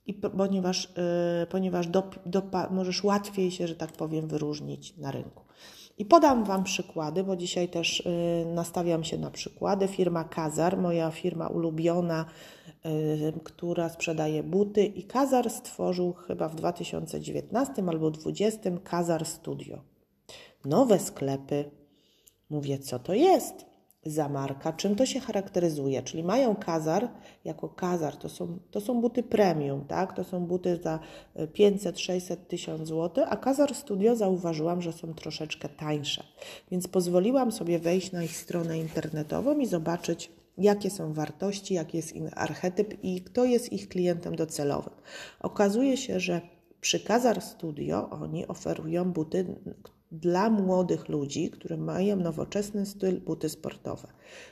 i 0.07 0.13
ponieważ, 0.13 0.93
yy, 1.39 1.47
ponieważ 1.47 1.87
do, 1.87 2.03
do, 2.25 2.41
możesz 2.71 3.03
łatwiej 3.03 3.51
się, 3.51 3.67
że 3.67 3.75
tak 3.75 3.91
powiem, 3.91 4.27
wyróżnić 4.27 4.97
na 4.97 5.11
rynku. 5.11 5.43
I 5.97 6.05
podam 6.05 6.43
Wam 6.43 6.63
przykłady, 6.63 7.23
bo 7.23 7.35
dzisiaj 7.35 7.69
też 7.69 8.05
yy, 8.45 8.53
nastawiam 8.53 9.03
się 9.03 9.17
na 9.17 9.31
przykłady. 9.31 9.87
Firma 9.87 10.23
Kazar, 10.23 10.77
moja 10.77 11.11
firma 11.11 11.47
ulubiona, 11.47 12.25
yy, 12.85 13.33
która 13.43 13.89
sprzedaje 13.89 14.43
buty, 14.43 14.85
i 14.85 15.03
Kazar 15.03 15.49
stworzył 15.49 16.13
chyba 16.13 16.49
w 16.49 16.55
2019 16.55 17.83
albo 17.87 18.11
2020 18.11 18.71
Kazar 18.83 19.25
Studio. 19.25 19.81
Nowe 20.65 20.99
sklepy. 20.99 21.71
Mówię, 22.49 22.79
co 22.79 22.99
to 22.99 23.13
jest? 23.13 23.65
Za 24.09 24.29
marka, 24.29 24.73
czym 24.73 24.95
to 24.95 25.05
się 25.05 25.19
charakteryzuje. 25.19 26.01
Czyli 26.01 26.23
mają 26.23 26.55
kazar, 26.55 27.09
jako 27.45 27.69
kazar 27.69 28.17
to 28.17 28.29
są, 28.29 28.59
to 28.71 28.81
są 28.81 29.01
buty 29.01 29.23
premium, 29.23 29.85
tak? 29.85 30.13
to 30.13 30.23
są 30.23 30.45
buty 30.45 30.77
za 30.77 30.99
500, 31.53 31.99
600, 31.99 32.47
1000 32.47 32.87
zł, 32.87 33.25
a 33.29 33.37
kazar 33.37 33.75
studio 33.75 34.15
zauważyłam, 34.15 34.81
że 34.81 34.93
są 34.93 35.13
troszeczkę 35.13 35.69
tańsze. 35.69 36.23
Więc 36.71 36.87
pozwoliłam 36.87 37.51
sobie 37.51 37.79
wejść 37.79 38.11
na 38.11 38.23
ich 38.23 38.37
stronę 38.37 38.79
internetową 38.79 39.59
i 39.59 39.65
zobaczyć, 39.65 40.31
jakie 40.57 40.89
są 40.89 41.13
wartości, 41.13 41.73
jaki 41.73 41.97
jest 41.97 42.15
ich 42.15 42.37
archetyp 42.37 43.03
i 43.03 43.21
kto 43.21 43.45
jest 43.45 43.73
ich 43.73 43.89
klientem 43.89 44.35
docelowym. 44.35 44.93
Okazuje 45.39 45.97
się, 45.97 46.19
że 46.19 46.41
przy 46.81 46.99
Kazar 46.99 47.41
Studio 47.41 48.09
oni 48.09 48.47
oferują 48.47 49.11
buty, 49.11 49.45
dla 50.11 50.49
młodych 50.49 51.09
ludzi, 51.09 51.49
którzy 51.49 51.77
mają 51.77 52.15
nowoczesny 52.15 52.85
styl, 52.85 53.21
buty 53.21 53.49
sportowe. 53.49 54.07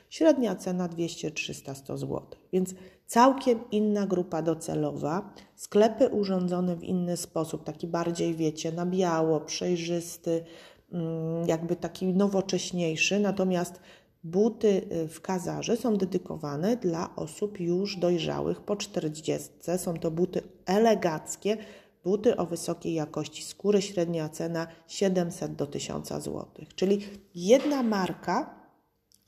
Średnia 0.09 0.55
cena 0.55 0.87
200, 0.87 1.31
300, 1.31 1.75
100 1.75 1.97
zł. 1.97 2.21
Więc 2.53 2.75
całkiem 3.05 3.59
inna 3.71 4.07
grupa 4.07 4.41
docelowa, 4.41 5.33
sklepy 5.55 6.07
urządzone 6.07 6.75
w 6.75 6.83
inny 6.83 7.17
sposób, 7.17 7.63
taki 7.63 7.87
bardziej, 7.87 8.35
wiecie, 8.35 8.71
na 8.71 8.85
biało, 8.85 9.39
przejrzysty, 9.39 10.43
mm, 10.91 11.47
jakby 11.47 11.75
taki 11.75 12.07
nowocześniejszy, 12.07 13.19
natomiast 13.19 13.79
buty 14.25 14.81
y, 14.91 15.07
w 15.07 15.21
kazarze 15.21 15.77
są 15.77 15.97
dedykowane 15.97 16.77
dla 16.77 17.15
osób 17.15 17.59
już 17.59 17.97
dojrzałych 17.97 18.61
po 18.61 18.75
40. 18.75 19.49
Są 19.77 19.93
to 19.93 20.11
buty 20.11 20.41
elegackie, 20.65 21.57
Buty 22.05 22.37
o 22.37 22.45
wysokiej 22.45 22.93
jakości 22.93 23.43
skóry, 23.43 23.81
średnia 23.81 24.29
cena 24.29 24.67
700 24.87 25.55
do 25.55 25.67
1000 25.67 26.07
zł. 26.07 26.45
Czyli 26.75 27.05
jedna 27.35 27.83
marka, 27.83 28.55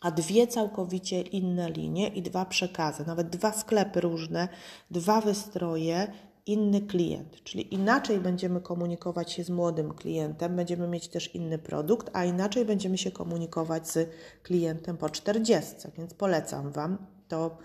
a 0.01 0.11
dwie 0.11 0.47
całkowicie 0.47 1.21
inne 1.21 1.71
linie 1.71 2.07
i 2.07 2.21
dwa 2.21 2.45
przekazy, 2.45 3.03
nawet 3.07 3.29
dwa 3.29 3.51
sklepy 3.51 4.01
różne, 4.01 4.47
dwa 4.91 5.21
wystroje, 5.21 6.11
inny 6.45 6.81
klient. 6.81 7.43
Czyli 7.43 7.73
inaczej 7.73 8.19
będziemy 8.19 8.61
komunikować 8.61 9.31
się 9.31 9.43
z 9.43 9.49
młodym 9.49 9.93
klientem, 9.93 10.55
będziemy 10.55 10.87
mieć 10.87 11.07
też 11.07 11.35
inny 11.35 11.57
produkt, 11.57 12.09
a 12.13 12.25
inaczej 12.25 12.65
będziemy 12.65 12.97
się 12.97 13.11
komunikować 13.11 13.87
z 13.89 14.09
klientem 14.43 14.97
po 14.97 15.09
40. 15.09 15.73
Więc 15.97 16.13
polecam 16.13 16.71
Wam 16.71 16.97
to 17.27 17.57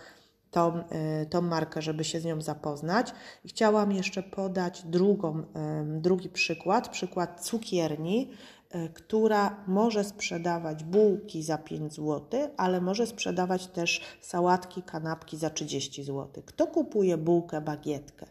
tą, 0.52 0.84
e, 0.88 1.26
tą 1.26 1.42
markę, 1.42 1.82
żeby 1.82 2.04
się 2.04 2.20
z 2.20 2.24
nią 2.24 2.40
zapoznać. 2.40 3.12
I 3.44 3.48
chciałam 3.48 3.92
jeszcze 3.92 4.22
podać 4.22 4.82
drugą, 4.82 5.42
drugi 5.86 6.28
przykład, 6.28 6.88
przykład 6.88 7.44
cukierni, 7.44 8.30
e, 8.70 8.88
która 8.88 9.64
może 9.66 10.04
sprzedawać 10.04 10.84
bułki 10.84 11.42
za 11.42 11.58
5 11.58 11.94
zł, 11.94 12.50
ale 12.56 12.80
może 12.80 13.06
sprzedawać 13.06 13.66
też 13.66 14.00
sałatki, 14.20 14.82
kanapki 14.82 15.36
za 15.36 15.50
30 15.50 16.04
zł. 16.04 16.42
Kto 16.46 16.66
kupuje 16.66 17.16
bułkę, 17.16 17.60
bagietkę? 17.60 18.26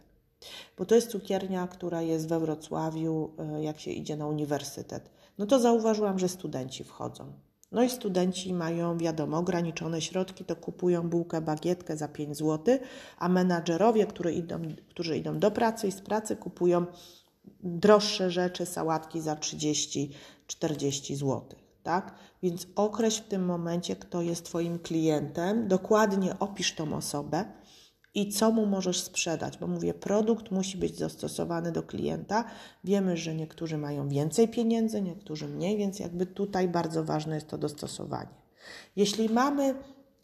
Bo 0.78 0.86
to 0.86 0.96
jest 0.96 1.10
cukiernia, 1.10 1.68
która 1.68 2.02
jest 2.02 2.28
we 2.28 2.40
Wrocławiu, 2.40 3.32
e, 3.40 3.64
jak 3.64 3.80
się 3.80 3.92
idzie 3.92 4.18
na 4.18 4.28
uniwersytet. 4.28 5.10
No 5.38 5.46
to 5.46 5.60
zauważyłam, 5.60 6.20
że 6.20 6.30
studenci 6.30 6.84
wchodzą. 6.84 7.34
No 7.72 7.84
i 7.84 7.90
studenci 7.90 8.54
mają, 8.54 8.98
wiadomo, 8.98 9.38
ograniczone 9.38 10.02
środki, 10.02 10.46
to 10.46 10.56
kupują 10.56 11.10
bułkę, 11.10 11.42
bagietkę 11.42 11.98
za 11.98 12.08
5 12.08 12.38
zł, 12.38 12.78
a 13.18 13.30
menadżerowie, 13.30 14.06
którzy 14.06 14.34
idą, 14.34 14.62
którzy 14.90 15.18
idą 15.18 15.40
do 15.40 15.52
pracy 15.52 15.88
i 15.88 15.92
z 15.92 16.02
pracy 16.02 16.36
kupują 16.36 16.86
droższe 17.64 18.32
rzeczy, 18.32 18.66
sałatki 18.66 19.22
za 19.22 19.36
30-40 19.36 21.16
zł. 21.16 21.44
Tak? 21.84 22.16
Więc 22.44 22.68
określ 22.76 23.24
w 23.24 23.28
tym 23.28 23.46
momencie, 23.46 23.96
kto 23.96 24.22
jest 24.22 24.46
Twoim 24.46 24.80
klientem, 24.80 25.68
dokładnie 25.68 26.40
opisz 26.40 26.76
tą 26.76 26.96
osobę, 26.96 27.46
i 28.14 28.30
co 28.32 28.52
mu 28.52 28.66
możesz 28.66 29.04
sprzedać, 29.04 29.58
bo 29.58 29.68
mówię, 29.68 29.94
produkt 29.94 30.52
musi 30.52 30.78
być 30.78 31.00
dostosowany 31.00 31.72
do 31.72 31.84
klienta. 31.84 32.44
Wiemy, 32.84 33.18
że 33.18 33.36
niektórzy 33.36 33.78
mają 33.78 34.10
więcej 34.10 34.48
pieniędzy, 34.48 35.02
niektórzy 35.02 35.48
mniej, 35.48 35.78
więc 35.78 36.00
jakby 36.00 36.26
tutaj 36.26 36.68
bardzo 36.68 37.04
ważne 37.04 37.36
jest 37.36 37.48
to 37.48 37.58
dostosowanie. 37.58 38.30
Jeśli 38.96 39.30
mamy 39.30 39.76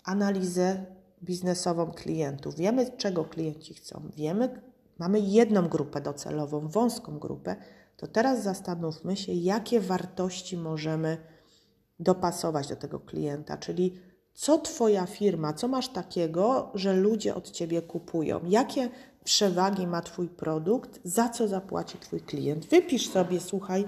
analizę 0.03 0.85
biznesową 1.23 1.91
klientów, 1.91 2.55
wiemy, 2.55 2.91
czego 2.97 3.25
klienci 3.25 3.73
chcą, 3.73 4.01
wiemy, 4.15 4.61
mamy 4.99 5.19
jedną 5.19 5.67
grupę 5.67 6.01
docelową, 6.01 6.67
wąską 6.67 7.19
grupę, 7.19 7.55
to 7.97 8.07
teraz 8.07 8.43
zastanówmy 8.43 9.17
się, 9.17 9.33
jakie 9.33 9.79
wartości 9.79 10.57
możemy 10.57 11.17
dopasować 11.99 12.67
do 12.67 12.75
tego 12.75 12.99
klienta, 12.99 13.57
czyli 13.57 13.99
co 14.37 14.57
Twoja 14.57 15.05
firma, 15.05 15.53
co 15.53 15.67
masz 15.67 15.87
takiego, 15.87 16.71
że 16.73 16.93
ludzie 16.93 17.35
od 17.35 17.51
Ciebie 17.51 17.81
kupują? 17.81 18.39
Jakie 18.47 18.89
przewagi 19.23 19.87
ma 19.87 20.01
Twój 20.01 20.27
produkt? 20.27 20.99
Za 21.03 21.29
co 21.29 21.47
zapłaci 21.47 21.97
Twój 21.97 22.21
klient? 22.21 22.65
Wypisz 22.65 23.09
sobie, 23.09 23.39
słuchaj, 23.39 23.85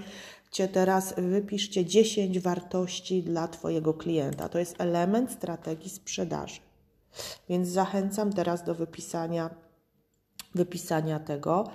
Cię 0.52 0.68
teraz 0.68 1.14
wypiszcie 1.18 1.86
10 1.86 2.40
wartości 2.40 3.24
dla 3.24 3.48
Twojego 3.48 3.94
klienta. 3.94 4.50
To 4.50 4.60
jest 4.60 4.76
element 4.82 5.32
strategii 5.32 5.90
sprzedaży. 5.90 6.60
Więc 7.50 7.68
zachęcam 7.68 8.34
teraz 8.34 8.64
do 8.64 8.76
wypisania, 8.76 9.50
wypisania 10.56 11.20
tego. 11.20 11.70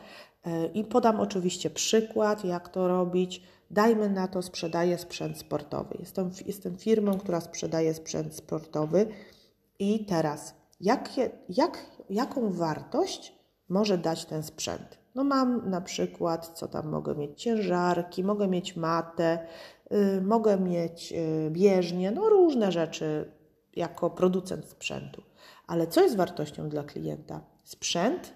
E, 0.47 0.67
I 0.67 0.85
podam 0.85 1.21
oczywiście 1.21 1.71
przykład, 1.71 2.45
jak 2.45 2.69
to 2.69 2.89
robić. 2.89 3.43
Dajmy 3.71 4.11
na 4.11 4.29
to, 4.29 4.43
sprzedaję 4.43 4.99
sprzęt 4.99 5.39
sportowy. 5.39 5.97
Jestem, 5.99 6.31
jestem 6.47 6.77
firmą, 6.77 7.19
która 7.19 7.41
sprzedaje 7.41 7.95
sprzęt 7.95 8.35
sportowy. 8.35 9.07
I 9.79 10.07
teraz, 10.07 10.55
jak, 10.81 11.11
jaką 12.11 12.53
wartość 12.53 13.39
może 13.69 13.99
dać 13.99 14.25
ten 14.25 14.43
sprzęt? 14.43 14.99
No 15.15 15.25
mam 15.25 15.71
na 15.71 15.81
przykład, 15.81 16.47
co 16.55 16.69
tam 16.69 16.89
mogę 16.89 17.15
mieć, 17.15 17.43
ciężarki, 17.43 18.25
mogę 18.25 18.49
mieć 18.49 18.77
matę, 18.77 19.47
yy, 19.91 20.23
mogę 20.23 20.61
mieć 20.61 21.15
bieżnię, 21.51 22.11
no 22.11 22.29
różne 22.29 22.73
rzeczy 22.73 23.33
jako 23.77 24.11
producent 24.11 24.65
sprzętu. 24.65 25.23
Ale 25.67 25.87
co 25.87 26.01
jest 26.03 26.17
wartością 26.17 26.69
dla 26.69 26.85
klienta? 26.85 27.41
Sprzęt 27.65 28.35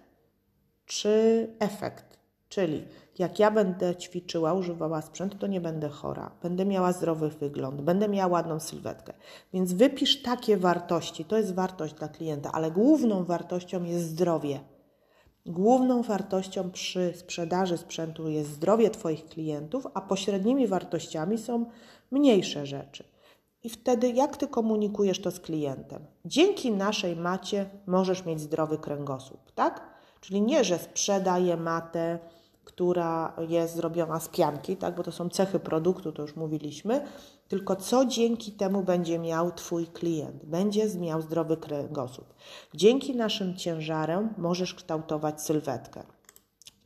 czy 0.87 1.47
efekt? 1.59 2.19
Czyli 2.49 2.87
jak 3.19 3.39
ja 3.39 3.51
będę 3.51 3.97
ćwiczyła, 3.97 4.53
używała 4.53 5.03
sprzętu, 5.03 5.39
to 5.39 5.47
nie 5.47 5.61
będę 5.61 5.89
chora, 5.89 6.31
będę 6.43 6.65
miała 6.65 6.93
zdrowy 6.93 7.29
wygląd, 7.29 7.81
będę 7.81 8.09
miała 8.09 8.33
ładną 8.33 8.61
sylwetkę. 8.61 9.13
Więc 9.53 9.73
wypisz 9.73 10.23
takie 10.23 10.57
wartości, 10.57 11.25
to 11.25 11.37
jest 11.37 11.55
wartość 11.55 11.95
dla 11.95 12.09
klienta, 12.09 12.53
ale 12.53 12.71
główną 12.71 13.25
wartością 13.25 13.85
jest 13.85 14.05
zdrowie. 14.05 14.61
Główną 15.47 16.03
wartością 16.03 16.71
przy 16.71 17.13
sprzedaży 17.17 17.79
sprzętu 17.79 18.29
jest 18.29 18.51
zdrowie 18.51 18.91
Twoich 18.91 19.27
klientów, 19.27 19.87
a 19.95 20.01
pośrednimi 20.01 20.67
wartościami 20.67 21.39
są 21.39 21.67
mniejsze 22.11 22.67
rzeczy. 22.67 23.05
I 23.63 23.69
wtedy, 23.69 24.09
jak 24.09 24.37
Ty 24.37 24.49
komunikujesz 24.49 25.21
to 25.21 25.31
z 25.31 25.41
klientem? 25.41 26.07
Dzięki 26.25 26.71
naszej 26.71 27.17
macie 27.17 27.67
możesz 27.87 28.25
mieć 28.25 28.41
zdrowy 28.41 28.79
kręgosłup, 28.79 29.53
tak? 29.53 29.99
Czyli 30.21 30.43
nie, 30.43 30.65
że 30.65 30.79
sprzedaję 30.79 31.57
matę, 31.57 32.19
która 32.79 33.33
jest 33.49 33.75
zrobiona 33.75 34.21
z 34.21 34.29
pianki, 34.29 34.77
tak, 34.77 34.95
bo 34.95 35.03
to 35.03 35.13
są 35.13 35.29
cechy 35.29 35.59
produktu, 35.59 36.13
to 36.13 36.23
już 36.23 36.37
mówiliśmy, 36.37 37.07
tylko 37.49 37.77
co 37.77 38.07
dzięki 38.07 38.53
temu 38.53 38.83
będzie 38.83 39.19
miał 39.19 39.53
Twój 39.53 39.87
klient? 39.87 40.45
Będzie 40.45 40.87
miał 40.99 41.23
zdrowy 41.23 41.57
kręgosłup. 41.57 42.35
Dzięki 42.75 43.17
naszym 43.17 43.57
ciężarem 43.57 44.35
możesz 44.37 44.75
kształtować 44.75 45.43
sylwetkę. 45.43 46.03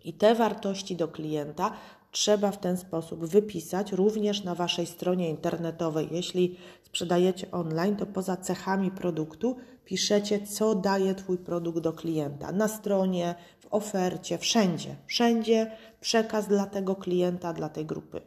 I 0.04 0.12
te 0.14 0.34
wartości 0.34 0.96
do 0.96 1.08
klienta 1.08 1.72
trzeba 2.12 2.50
w 2.50 2.58
ten 2.58 2.76
sposób 2.76 3.26
wypisać 3.26 3.92
również 3.92 4.44
na 4.44 4.54
Waszej 4.54 4.86
stronie 4.86 5.30
internetowej. 5.30 6.08
Jeśli 6.10 6.56
sprzedajecie 6.82 7.50
online, 7.50 7.96
to 7.96 8.06
poza 8.06 8.36
cechami 8.36 8.90
produktu 8.90 9.56
piszecie, 9.84 10.46
co 10.46 10.74
daje 10.74 11.14
Twój 11.14 11.38
produkt 11.38 11.78
do 11.78 11.92
klienta. 11.92 12.52
Na 12.52 12.68
stronie, 12.68 13.34
w 13.60 13.66
ofercie, 13.70 14.38
wszędzie. 14.38 14.96
Wszędzie 15.06 15.70
przekaz 16.00 16.48
dla 16.48 16.66
tego 16.66 16.96
klienta, 16.96 17.52
dla 17.52 17.68
tej 17.68 17.86
grupy. 17.86 18.20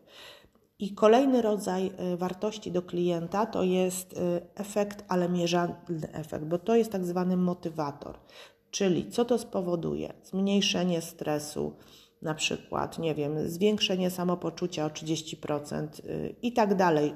I 0.80 0.93
kolejny 0.93 1.41
rodzaj 1.41 1.91
y, 2.13 2.17
wartości 2.17 2.71
do 2.71 2.82
klienta 2.82 3.45
to 3.45 3.63
jest 3.63 4.13
y, 4.13 4.17
efekt, 4.56 5.06
ale 5.08 5.30
mierzalny 5.30 6.12
efekt, 6.13 6.45
bo 6.45 6.58
to 6.58 6.76
jest 6.76 6.91
tak 6.91 7.06
zwany 7.06 7.38
motywator. 7.38 8.19
Czyli 8.71 9.10
co 9.10 9.26
to 9.26 9.38
spowoduje? 9.38 10.13
Zmniejszenie 10.24 11.02
stresu, 11.02 11.74
na 12.26 12.36
przykład, 12.36 13.00
nie 13.00 13.16
wiem, 13.16 13.50
zwiększenie 13.50 14.10
samopoczucia 14.10 14.86
o 14.86 14.90
30% 14.90 15.88
y, 16.06 16.36
i 16.42 16.54
tak 16.54 16.76
dalej. 16.76 17.14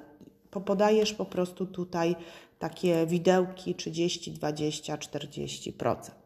Podajesz 0.65 1.13
po 1.13 1.25
prostu 1.25 1.65
tutaj 1.65 2.15
takie 2.59 3.05
widełki 3.05 3.75
30, 3.75 4.31
20, 4.31 4.97
40%. 4.97 6.18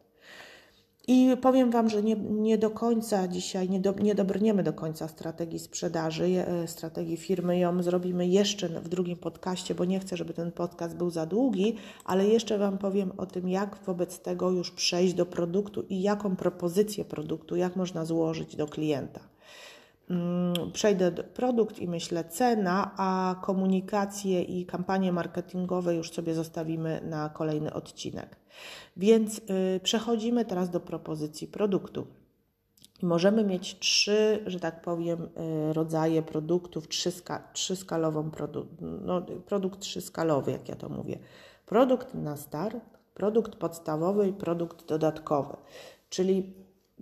I 1.08 1.38
powiem 1.42 1.72
Wam, 1.72 1.89
że 1.89 2.04
nie, 2.04 2.16
nie 2.16 2.58
do 2.58 2.70
końca 2.70 3.28
dzisiaj, 3.28 3.70
nie, 3.70 3.80
do, 3.80 3.94
nie 3.94 4.16
dobrniemy 4.16 4.63
do 4.63 4.74
końca 4.74 5.08
strategii 5.08 5.60
sprzedaży, 5.60 6.26
e, 6.26 6.68
strategii 6.68 7.18
firmy. 7.18 7.60
Ją 7.60 7.84
zrobimy 7.84 8.28
jeszcze 8.28 8.70
w 8.70 8.89
drugim 8.89 9.18
podcaście, 9.18 9.76
bo 9.76 9.86
nie 9.86 10.00
chcę, 10.00 10.18
żeby 10.18 10.34
ten 10.34 10.52
podcast 10.52 10.96
był 10.96 11.10
za 11.10 11.26
długi, 11.26 11.76
ale 12.06 12.28
jeszcze 12.28 12.58
Wam 12.58 12.78
powiem 12.78 13.12
o 13.18 13.26
tym, 13.26 13.50
jak 13.50 13.76
wobec 13.86 14.20
tego 14.20 14.52
już 14.52 14.72
przejść 14.72 15.13
do 15.13 15.26
produktu 15.26 15.84
i 15.89 16.02
jaką 16.02 16.36
propozycję 16.36 17.06
produktu, 17.06 17.56
jak 17.56 17.76
można 17.76 18.06
złożyć 18.06 18.56
do 18.56 18.68
klienta. 18.68 19.20
Mm, 20.10 20.72
przejdę 20.74 21.12
do 21.12 21.24
produkt 21.24 21.80
i 21.80 21.88
myślę 21.88 22.24
cena, 22.24 22.92
a 22.98 23.36
komunikację 23.42 24.42
i 24.42 24.66
kampanie 24.66 25.12
marketingowe 25.12 25.96
już 25.96 26.12
sobie 26.12 26.34
zostawimy 26.34 27.02
na 27.06 27.30
kolejny 27.30 27.74
odcinek. 27.74 28.42
Więc 28.98 29.38
y, 29.38 29.80
przechodzimy 29.84 30.46
teraz 30.46 30.70
do 30.70 30.80
propozycji 30.80 31.48
produktu. 31.48 32.08
możemy 33.02 33.44
mieć 33.44 33.80
trzy, 33.80 34.44
że 34.46 34.60
tak 34.60 34.82
powiem, 34.82 35.24
y, 35.70 35.74
rodzaje 35.74 36.22
produktów, 36.22 36.88
trzyska, 36.88 37.48
trzyskalową 37.54 38.32
produ 38.32 38.68
no, 38.82 39.22
produkt 39.22 39.80
trzyskalowy, 39.80 40.52
jak 40.52 40.70
ja 40.70 40.76
to 40.76 40.89
mówię. 40.89 41.20
Produkt 41.66 42.13
na 42.13 42.38
start, 42.38 42.78
produkt 43.13 43.56
podstawowy 43.56 44.28
i 44.28 44.34
produkt 44.34 44.86
dodatkowy. 44.86 45.58
Czyli 46.10 46.54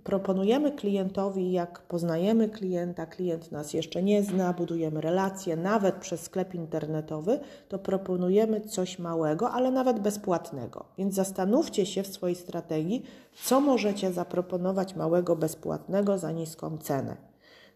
proponujemy 0.04 0.72
klientowi, 0.72 1.52
jak 1.52 1.82
poznajemy 1.82 2.48
klienta, 2.48 3.06
klient 3.06 3.52
nas 3.52 3.74
jeszcze 3.74 4.02
nie 4.02 4.22
zna, 4.22 4.52
budujemy 4.52 5.00
relacje, 5.00 5.56
nawet 5.56 5.94
przez 5.94 6.20
sklep 6.20 6.54
internetowy, 6.54 7.40
to 7.68 7.78
proponujemy 7.78 8.60
coś 8.60 8.98
małego, 8.98 9.50
ale 9.50 9.70
nawet 9.70 10.00
bezpłatnego. 10.00 10.84
Więc 10.98 11.14
zastanówcie 11.14 11.86
się 11.86 12.02
w 12.02 12.06
swojej 12.06 12.36
strategii, 12.36 13.02
co 13.44 13.60
możecie 13.60 14.12
zaproponować 14.12 14.96
małego, 14.96 15.36
bezpłatnego 15.36 16.18
za 16.18 16.32
niską 16.32 16.78
cenę. 16.78 17.16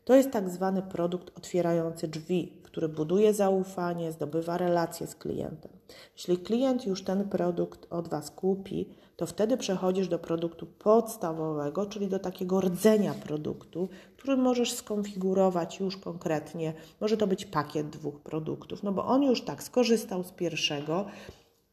To 0.05 0.15
jest 0.15 0.31
tak 0.31 0.51
zwany 0.51 0.83
produkt 0.83 1.39
otwierający 1.39 2.09
drzwi, 2.09 2.53
który 2.63 2.89
buduje 2.89 3.35
zaufanie, 3.35 4.13
zdobywa 4.13 4.59
relacje 4.59 5.07
z 5.07 5.15
klientem. 5.15 5.73
Jeśli 6.17 6.39
klient 6.39 6.87
już 6.87 7.05
ten 7.05 7.29
produkt 7.29 7.87
od 7.91 8.09
Was 8.09 8.31
kupi, 8.31 8.89
to 9.17 9.27
wtedy 9.27 9.57
przechodzisz 9.57 10.09
do 10.09 10.19
produktu 10.19 10.67
podstawowego, 10.67 11.87
czyli 11.87 12.09
do 12.09 12.19
takiego 12.19 12.61
rdzenia 12.61 13.15
produktu, 13.15 13.89
który 14.17 14.37
możesz 14.37 14.73
skonfigurować 14.73 15.81
już 15.81 15.97
konkretnie. 15.97 16.73
Może 17.01 17.17
to 17.17 17.27
być 17.27 17.45
pakiet 17.45 17.89
dwóch 17.89 18.21
produktów, 18.21 18.83
no 18.83 18.93
bo 18.93 19.05
on 19.05 19.23
już 19.23 19.43
tak 19.43 19.63
skorzystał 19.63 20.25
z 20.25 20.33
pierwszego, 20.33 21.07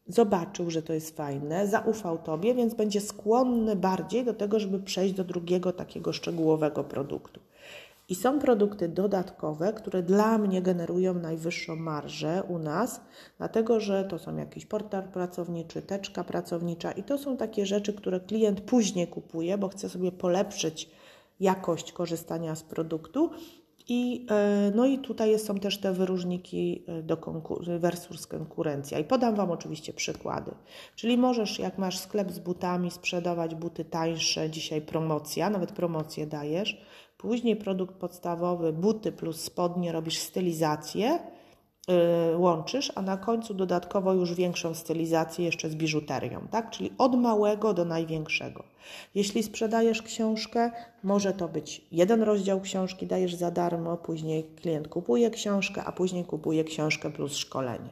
zobaczył, 0.08 0.72
że 0.72 0.82
to 0.82 0.94
jest 0.94 1.18
fajne, 1.18 1.68
zaufał 1.68 2.18
Tobie, 2.18 2.56
więc 2.56 2.74
będzie 2.74 3.02
skłonny 3.02 3.76
bardziej 3.76 4.26
do 4.26 4.34
tego, 4.34 4.60
żeby 4.60 4.80
przejść 4.80 5.14
do 5.14 5.24
drugiego 5.24 5.74
takiego 5.74 6.14
szczegółowego 6.14 6.84
produktu. 6.84 7.40
I 8.14 8.16
są 8.16 8.40
produkty 8.40 8.90
dodatkowe, 8.90 9.74
które 9.74 10.04
dla 10.04 10.38
mnie 10.38 10.62
generują 10.62 11.14
najwyższą 11.14 11.76
marżę 11.76 12.44
u 12.48 12.60
nas, 12.60 13.02
dlatego 13.38 13.80
że 13.80 14.04
to 14.04 14.20
są 14.20 14.38
jakiś 14.38 14.66
portal 14.66 15.04
pracowniczy, 15.04 15.82
teczka 15.82 16.24
pracownicza 16.24 16.92
i 16.92 17.04
to 17.04 17.18
są 17.18 17.38
takie 17.38 17.66
rzeczy, 17.66 17.94
które 17.94 18.20
klient 18.20 18.62
później 18.62 19.08
kupuje, 19.08 19.58
bo 19.58 19.70
chce 19.70 19.90
sobie 19.90 20.12
polepszyć 20.12 20.90
jakość 21.40 21.92
korzystania 21.92 22.56
z 22.56 22.64
produktu. 22.64 23.30
I, 23.88 24.26
e, 24.32 24.72
no 24.76 24.86
i 24.86 25.00
tutaj 25.00 25.40
są 25.40 25.60
też 25.60 25.78
te 25.78 25.94
wyróżniki 25.94 26.84
e, 26.88 27.04
do 27.04 27.18
konkur- 27.18 27.80
versus 27.80 28.28
konkurencja. 28.28 29.00
I 29.00 29.04
podam 29.04 29.36
Wam 29.36 29.52
oczywiście 29.52 29.94
przykłady. 29.94 30.52
Czyli 30.96 31.18
możesz, 31.18 31.60
jak 31.60 31.78
masz 31.78 32.00
sklep 32.00 32.32
z 32.32 32.40
butami, 32.40 32.92
sprzedawać 32.92 33.56
buty 33.56 33.86
tańsze, 33.86 34.50
dzisiaj 34.50 34.82
promocja, 34.82 35.50
nawet 35.50 35.72
promocję 35.72 36.28
dajesz, 36.28 36.82
Później 37.24 37.56
produkt 37.56 37.96
podstawowy, 37.96 38.74
buty 38.74 39.12
plus 39.12 39.42
spodnie, 39.42 39.92
robisz 39.92 40.20
stylizację, 40.20 41.20
yy, 41.88 42.38
łączysz, 42.38 42.92
a 42.96 43.02
na 43.02 43.18
końcu 43.18 43.54
dodatkowo 43.54 44.14
już 44.14 44.34
większą 44.34 44.74
stylizację 44.74 45.46
jeszcze 45.46 45.70
z 45.70 45.76
biżuterią, 45.76 46.48
tak? 46.52 46.70
Czyli 46.70 46.92
od 46.98 47.16
małego 47.16 47.74
do 47.74 47.86
największego. 47.86 48.64
Jeśli 49.16 49.44
sprzedajesz 49.44 50.02
książkę, 50.02 50.72
może 51.04 51.34
to 51.34 51.48
być 51.48 51.88
jeden 51.92 52.22
rozdział 52.22 52.62
książki, 52.62 53.08
dajesz 53.08 53.36
za 53.36 53.52
darmo, 53.52 53.98
później 53.98 54.44
klient 54.44 54.88
kupuje 54.88 55.30
książkę, 55.30 55.84
a 55.84 55.92
później 55.92 56.26
kupuje 56.26 56.64
książkę 56.64 57.12
plus 57.12 57.36
szkolenie. 57.36 57.90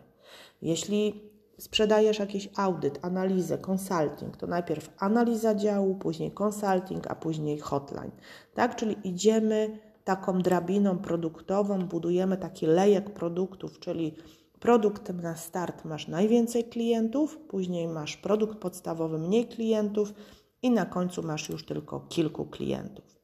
Jeśli 0.62 1.31
sprzedajesz 1.62 2.20
jakiś 2.20 2.50
audyt, 2.58 3.00
analizę, 3.02 3.58
consulting, 3.58 4.38
to 4.38 4.48
najpierw 4.48 4.90
analiza 4.98 5.56
działu, 5.56 5.96
później 5.96 6.32
consulting, 6.44 7.12
a 7.12 7.16
później 7.16 7.60
hotline. 7.60 8.12
Tak, 8.54 8.76
czyli 8.76 8.96
idziemy 9.04 9.80
taką 10.04 10.42
drabiną 10.42 10.98
produktową, 10.98 11.80
budujemy 11.80 12.38
taki 12.38 12.66
lejek 12.66 13.10
produktów, 13.10 13.80
czyli 13.80 14.16
produkt 14.60 15.14
na 15.14 15.36
start 15.36 15.86
masz 15.86 16.08
najwięcej 16.08 16.64
klientów, 16.64 17.38
później 17.38 17.88
masz 17.88 18.18
produkt 18.18 18.58
podstawowy 18.58 19.20
mniej 19.20 19.48
klientów 19.48 20.14
i 20.62 20.72
na 20.72 20.86
końcu 20.86 21.24
masz 21.24 21.50
już 21.50 21.66
tylko 21.66 22.00
kilku 22.00 22.46
klientów. 22.46 23.22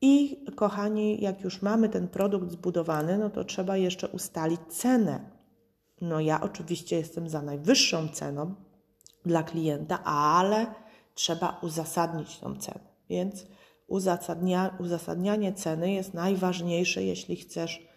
I 0.00 0.44
kochani, 0.56 1.20
jak 1.20 1.40
już 1.40 1.62
mamy 1.62 1.88
ten 1.88 2.08
produkt 2.08 2.50
zbudowany, 2.50 3.18
no 3.18 3.30
to 3.30 3.44
trzeba 3.44 3.76
jeszcze 3.76 4.08
ustalić 4.08 4.60
cenę 4.68 5.37
no 6.00 6.20
ja 6.20 6.40
oczywiście 6.40 6.96
jestem 6.96 7.28
za 7.28 7.42
najwyższą 7.42 8.08
ceną 8.08 8.54
dla 9.26 9.42
klienta, 9.42 10.04
ale 10.04 10.66
trzeba 11.14 11.58
uzasadnić 11.62 12.38
tą 12.38 12.56
cenę. 12.56 12.80
Więc 13.10 13.46
uzasadnia, 13.86 14.76
uzasadnianie 14.80 15.52
ceny 15.52 15.92
jest 15.92 16.14
najważniejsze, 16.14 17.02
jeśli 17.02 17.36
chcesz 17.36 17.88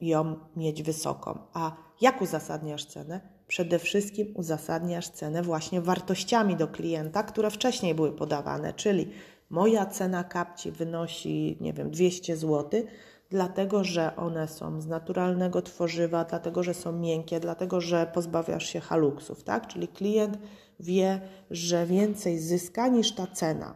ją 0.00 0.36
mieć 0.56 0.82
wysoką. 0.82 1.38
A 1.52 1.76
jak 2.00 2.22
uzasadniasz 2.22 2.84
cenę? 2.84 3.20
Przede 3.46 3.78
wszystkim 3.78 4.32
uzasadniasz 4.36 5.08
cenę 5.08 5.42
właśnie 5.42 5.80
wartościami 5.80 6.56
do 6.56 6.68
klienta, 6.68 7.22
które 7.22 7.50
wcześniej 7.50 7.94
były 7.94 8.12
podawane, 8.12 8.72
czyli 8.72 9.10
moja 9.50 9.86
cena 9.86 10.24
kapci 10.24 10.70
wynosi, 10.70 11.58
nie 11.60 11.72
wiem, 11.72 11.90
200 11.90 12.36
zł, 12.36 12.82
dlatego 13.34 13.84
że 13.84 14.16
one 14.16 14.48
są 14.48 14.80
z 14.80 14.86
naturalnego 14.86 15.62
tworzywa, 15.62 16.24
dlatego 16.24 16.62
że 16.62 16.74
są 16.74 16.92
miękkie, 16.92 17.40
dlatego 17.40 17.80
że 17.80 18.06
pozbawiasz 18.14 18.66
się 18.66 18.80
haluksów, 18.80 19.44
tak? 19.44 19.66
Czyli 19.66 19.88
klient 19.88 20.38
wie, 20.80 21.20
że 21.50 21.86
więcej 21.86 22.38
zyska 22.38 22.88
niż 22.88 23.14
ta 23.14 23.26
cena. 23.26 23.74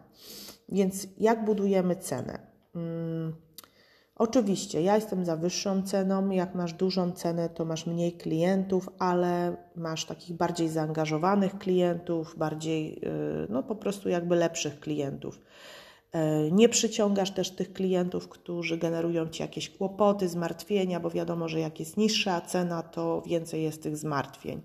Więc 0.68 1.06
jak 1.18 1.44
budujemy 1.44 1.96
cenę? 1.96 2.38
Hmm. 2.72 3.34
Oczywiście, 4.16 4.82
ja 4.82 4.94
jestem 4.94 5.24
za 5.24 5.36
wyższą 5.36 5.82
ceną. 5.82 6.30
Jak 6.30 6.54
masz 6.54 6.72
dużą 6.72 7.12
cenę, 7.12 7.48
to 7.48 7.64
masz 7.64 7.86
mniej 7.86 8.12
klientów, 8.12 8.88
ale 8.98 9.56
masz 9.76 10.04
takich 10.04 10.36
bardziej 10.36 10.68
zaangażowanych 10.68 11.58
klientów, 11.58 12.34
bardziej, 12.38 12.98
y, 13.04 13.46
no 13.48 13.62
po 13.62 13.76
prostu 13.76 14.08
jakby 14.08 14.36
lepszych 14.36 14.80
klientów. 14.80 15.40
E, 16.12 16.50
nie 16.50 16.68
przyciągasz 16.68 17.30
też 17.30 17.50
tych 17.50 17.72
klientów, 17.72 18.28
którzy 18.28 18.78
generują 18.78 19.28
ci 19.28 19.42
jakieś 19.42 19.70
kłopoty, 19.70 20.28
zmartwienia, 20.28 21.00
bo 21.00 21.10
wiadomo, 21.10 21.48
że 21.48 21.60
jak 21.60 21.80
jest 21.80 21.96
niższa 21.96 22.40
cena, 22.40 22.82
to 22.82 23.22
więcej 23.26 23.62
jest 23.62 23.82
tych 23.82 23.96
zmartwień. 23.96 24.62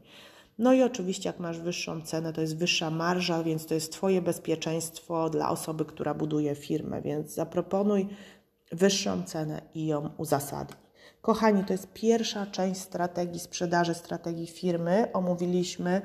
No 0.57 0.73
i 0.73 0.81
oczywiście, 0.81 1.29
jak 1.29 1.39
masz 1.39 1.59
wyższą 1.59 2.01
cenę, 2.01 2.33
to 2.33 2.41
jest 2.41 2.57
wyższa 2.57 2.89
marża, 2.89 3.43
więc 3.43 3.65
to 3.65 3.73
jest 3.73 3.91
Twoje 3.91 4.21
bezpieczeństwo 4.21 5.29
dla 5.29 5.49
osoby, 5.49 5.85
która 5.85 6.13
buduje 6.13 6.55
firmę, 6.55 7.01
więc 7.01 7.33
zaproponuj 7.33 8.07
wyższą 8.71 9.23
cenę 9.23 9.61
i 9.73 9.85
ją 9.85 10.09
uzasadnij. 10.17 10.83
Kochani, 11.21 11.63
to 11.63 11.73
jest 11.73 11.93
pierwsza 11.93 12.45
część 12.45 12.81
strategii 12.81 13.39
sprzedaży, 13.39 13.93
strategii 13.93 14.47
firmy. 14.47 15.07
Omówiliśmy 15.13 16.01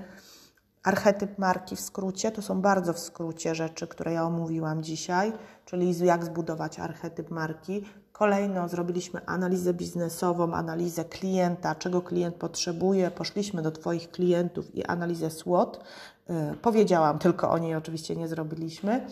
archetyp 0.88 1.38
marki 1.38 1.76
w 1.76 1.80
skrócie. 1.80 2.30
To 2.30 2.42
są 2.42 2.60
bardzo 2.60 2.92
w 2.92 2.98
skrócie 2.98 3.54
rzeczy, 3.54 3.86
które 3.86 4.12
ja 4.12 4.24
omówiłam 4.24 4.82
dzisiaj, 4.82 5.32
czyli 5.64 5.98
jak 5.98 6.24
zbudować 6.24 6.78
archetyp 6.78 7.30
marki. 7.30 7.84
Kolejno 8.12 8.68
zrobiliśmy 8.68 9.20
analizę 9.26 9.74
biznesową, 9.74 10.54
analizę 10.54 11.04
klienta, 11.04 11.74
czego 11.74 12.02
klient 12.02 12.34
potrzebuje. 12.34 13.10
Poszliśmy 13.10 13.62
do 13.62 13.70
Twoich 13.70 14.10
klientów 14.10 14.74
i 14.74 14.84
analizę 14.84 15.30
SWOT. 15.30 15.84
Y, 16.30 16.56
powiedziałam 16.56 17.18
tylko 17.18 17.50
o 17.50 17.58
niej, 17.58 17.74
oczywiście 17.74 18.16
nie 18.16 18.28
zrobiliśmy. 18.28 19.06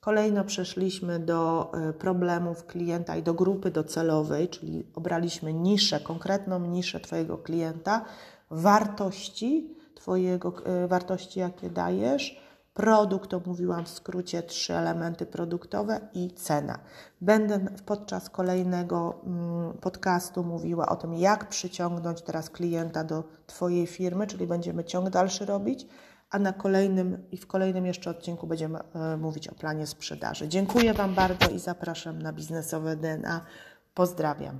Kolejno 0.00 0.44
przeszliśmy 0.44 1.18
do 1.18 1.72
y, 1.90 1.92
problemów 1.92 2.66
klienta 2.66 3.16
i 3.16 3.22
do 3.22 3.34
grupy 3.34 3.70
docelowej, 3.70 4.48
czyli 4.48 4.86
obraliśmy 4.94 5.54
niszę, 5.54 6.00
konkretną 6.00 6.60
niszę 6.60 7.00
Twojego 7.00 7.38
klienta, 7.38 8.04
wartości 8.50 9.79
Twojego, 10.00 10.54
y, 10.84 10.88
wartości 10.88 11.40
jakie 11.40 11.70
dajesz, 11.70 12.40
produkt, 12.74 13.34
omówiłam 13.34 13.84
w 13.84 13.88
skrócie 13.88 14.42
trzy 14.42 14.74
elementy 14.74 15.26
produktowe 15.26 16.00
i 16.14 16.30
cena. 16.34 16.78
Będę 17.20 17.60
podczas 17.86 18.30
kolejnego 18.30 19.20
mm, 19.26 19.72
podcastu 19.72 20.44
mówiła 20.44 20.88
o 20.88 20.96
tym, 20.96 21.14
jak 21.14 21.48
przyciągnąć 21.48 22.22
teraz 22.22 22.50
klienta 22.50 23.04
do 23.04 23.24
Twojej 23.46 23.86
firmy, 23.86 24.26
czyli 24.26 24.46
będziemy 24.46 24.84
ciąg 24.84 25.10
dalszy 25.10 25.46
robić 25.46 25.86
a 26.30 26.38
na 26.38 26.52
kolejnym 26.52 27.26
i 27.30 27.36
w 27.36 27.46
kolejnym 27.46 27.86
jeszcze 27.86 28.10
odcinku 28.10 28.46
będziemy 28.46 28.78
e, 28.78 29.16
mówić 29.16 29.48
o 29.48 29.54
planie 29.54 29.86
sprzedaży. 29.86 30.48
Dziękuję 30.48 30.94
Wam 30.94 31.14
bardzo 31.14 31.48
i 31.48 31.58
zapraszam 31.58 32.22
na 32.22 32.32
biznesowe 32.32 32.96
DNA. 32.96 33.40
Pozdrawiam. 33.94 34.58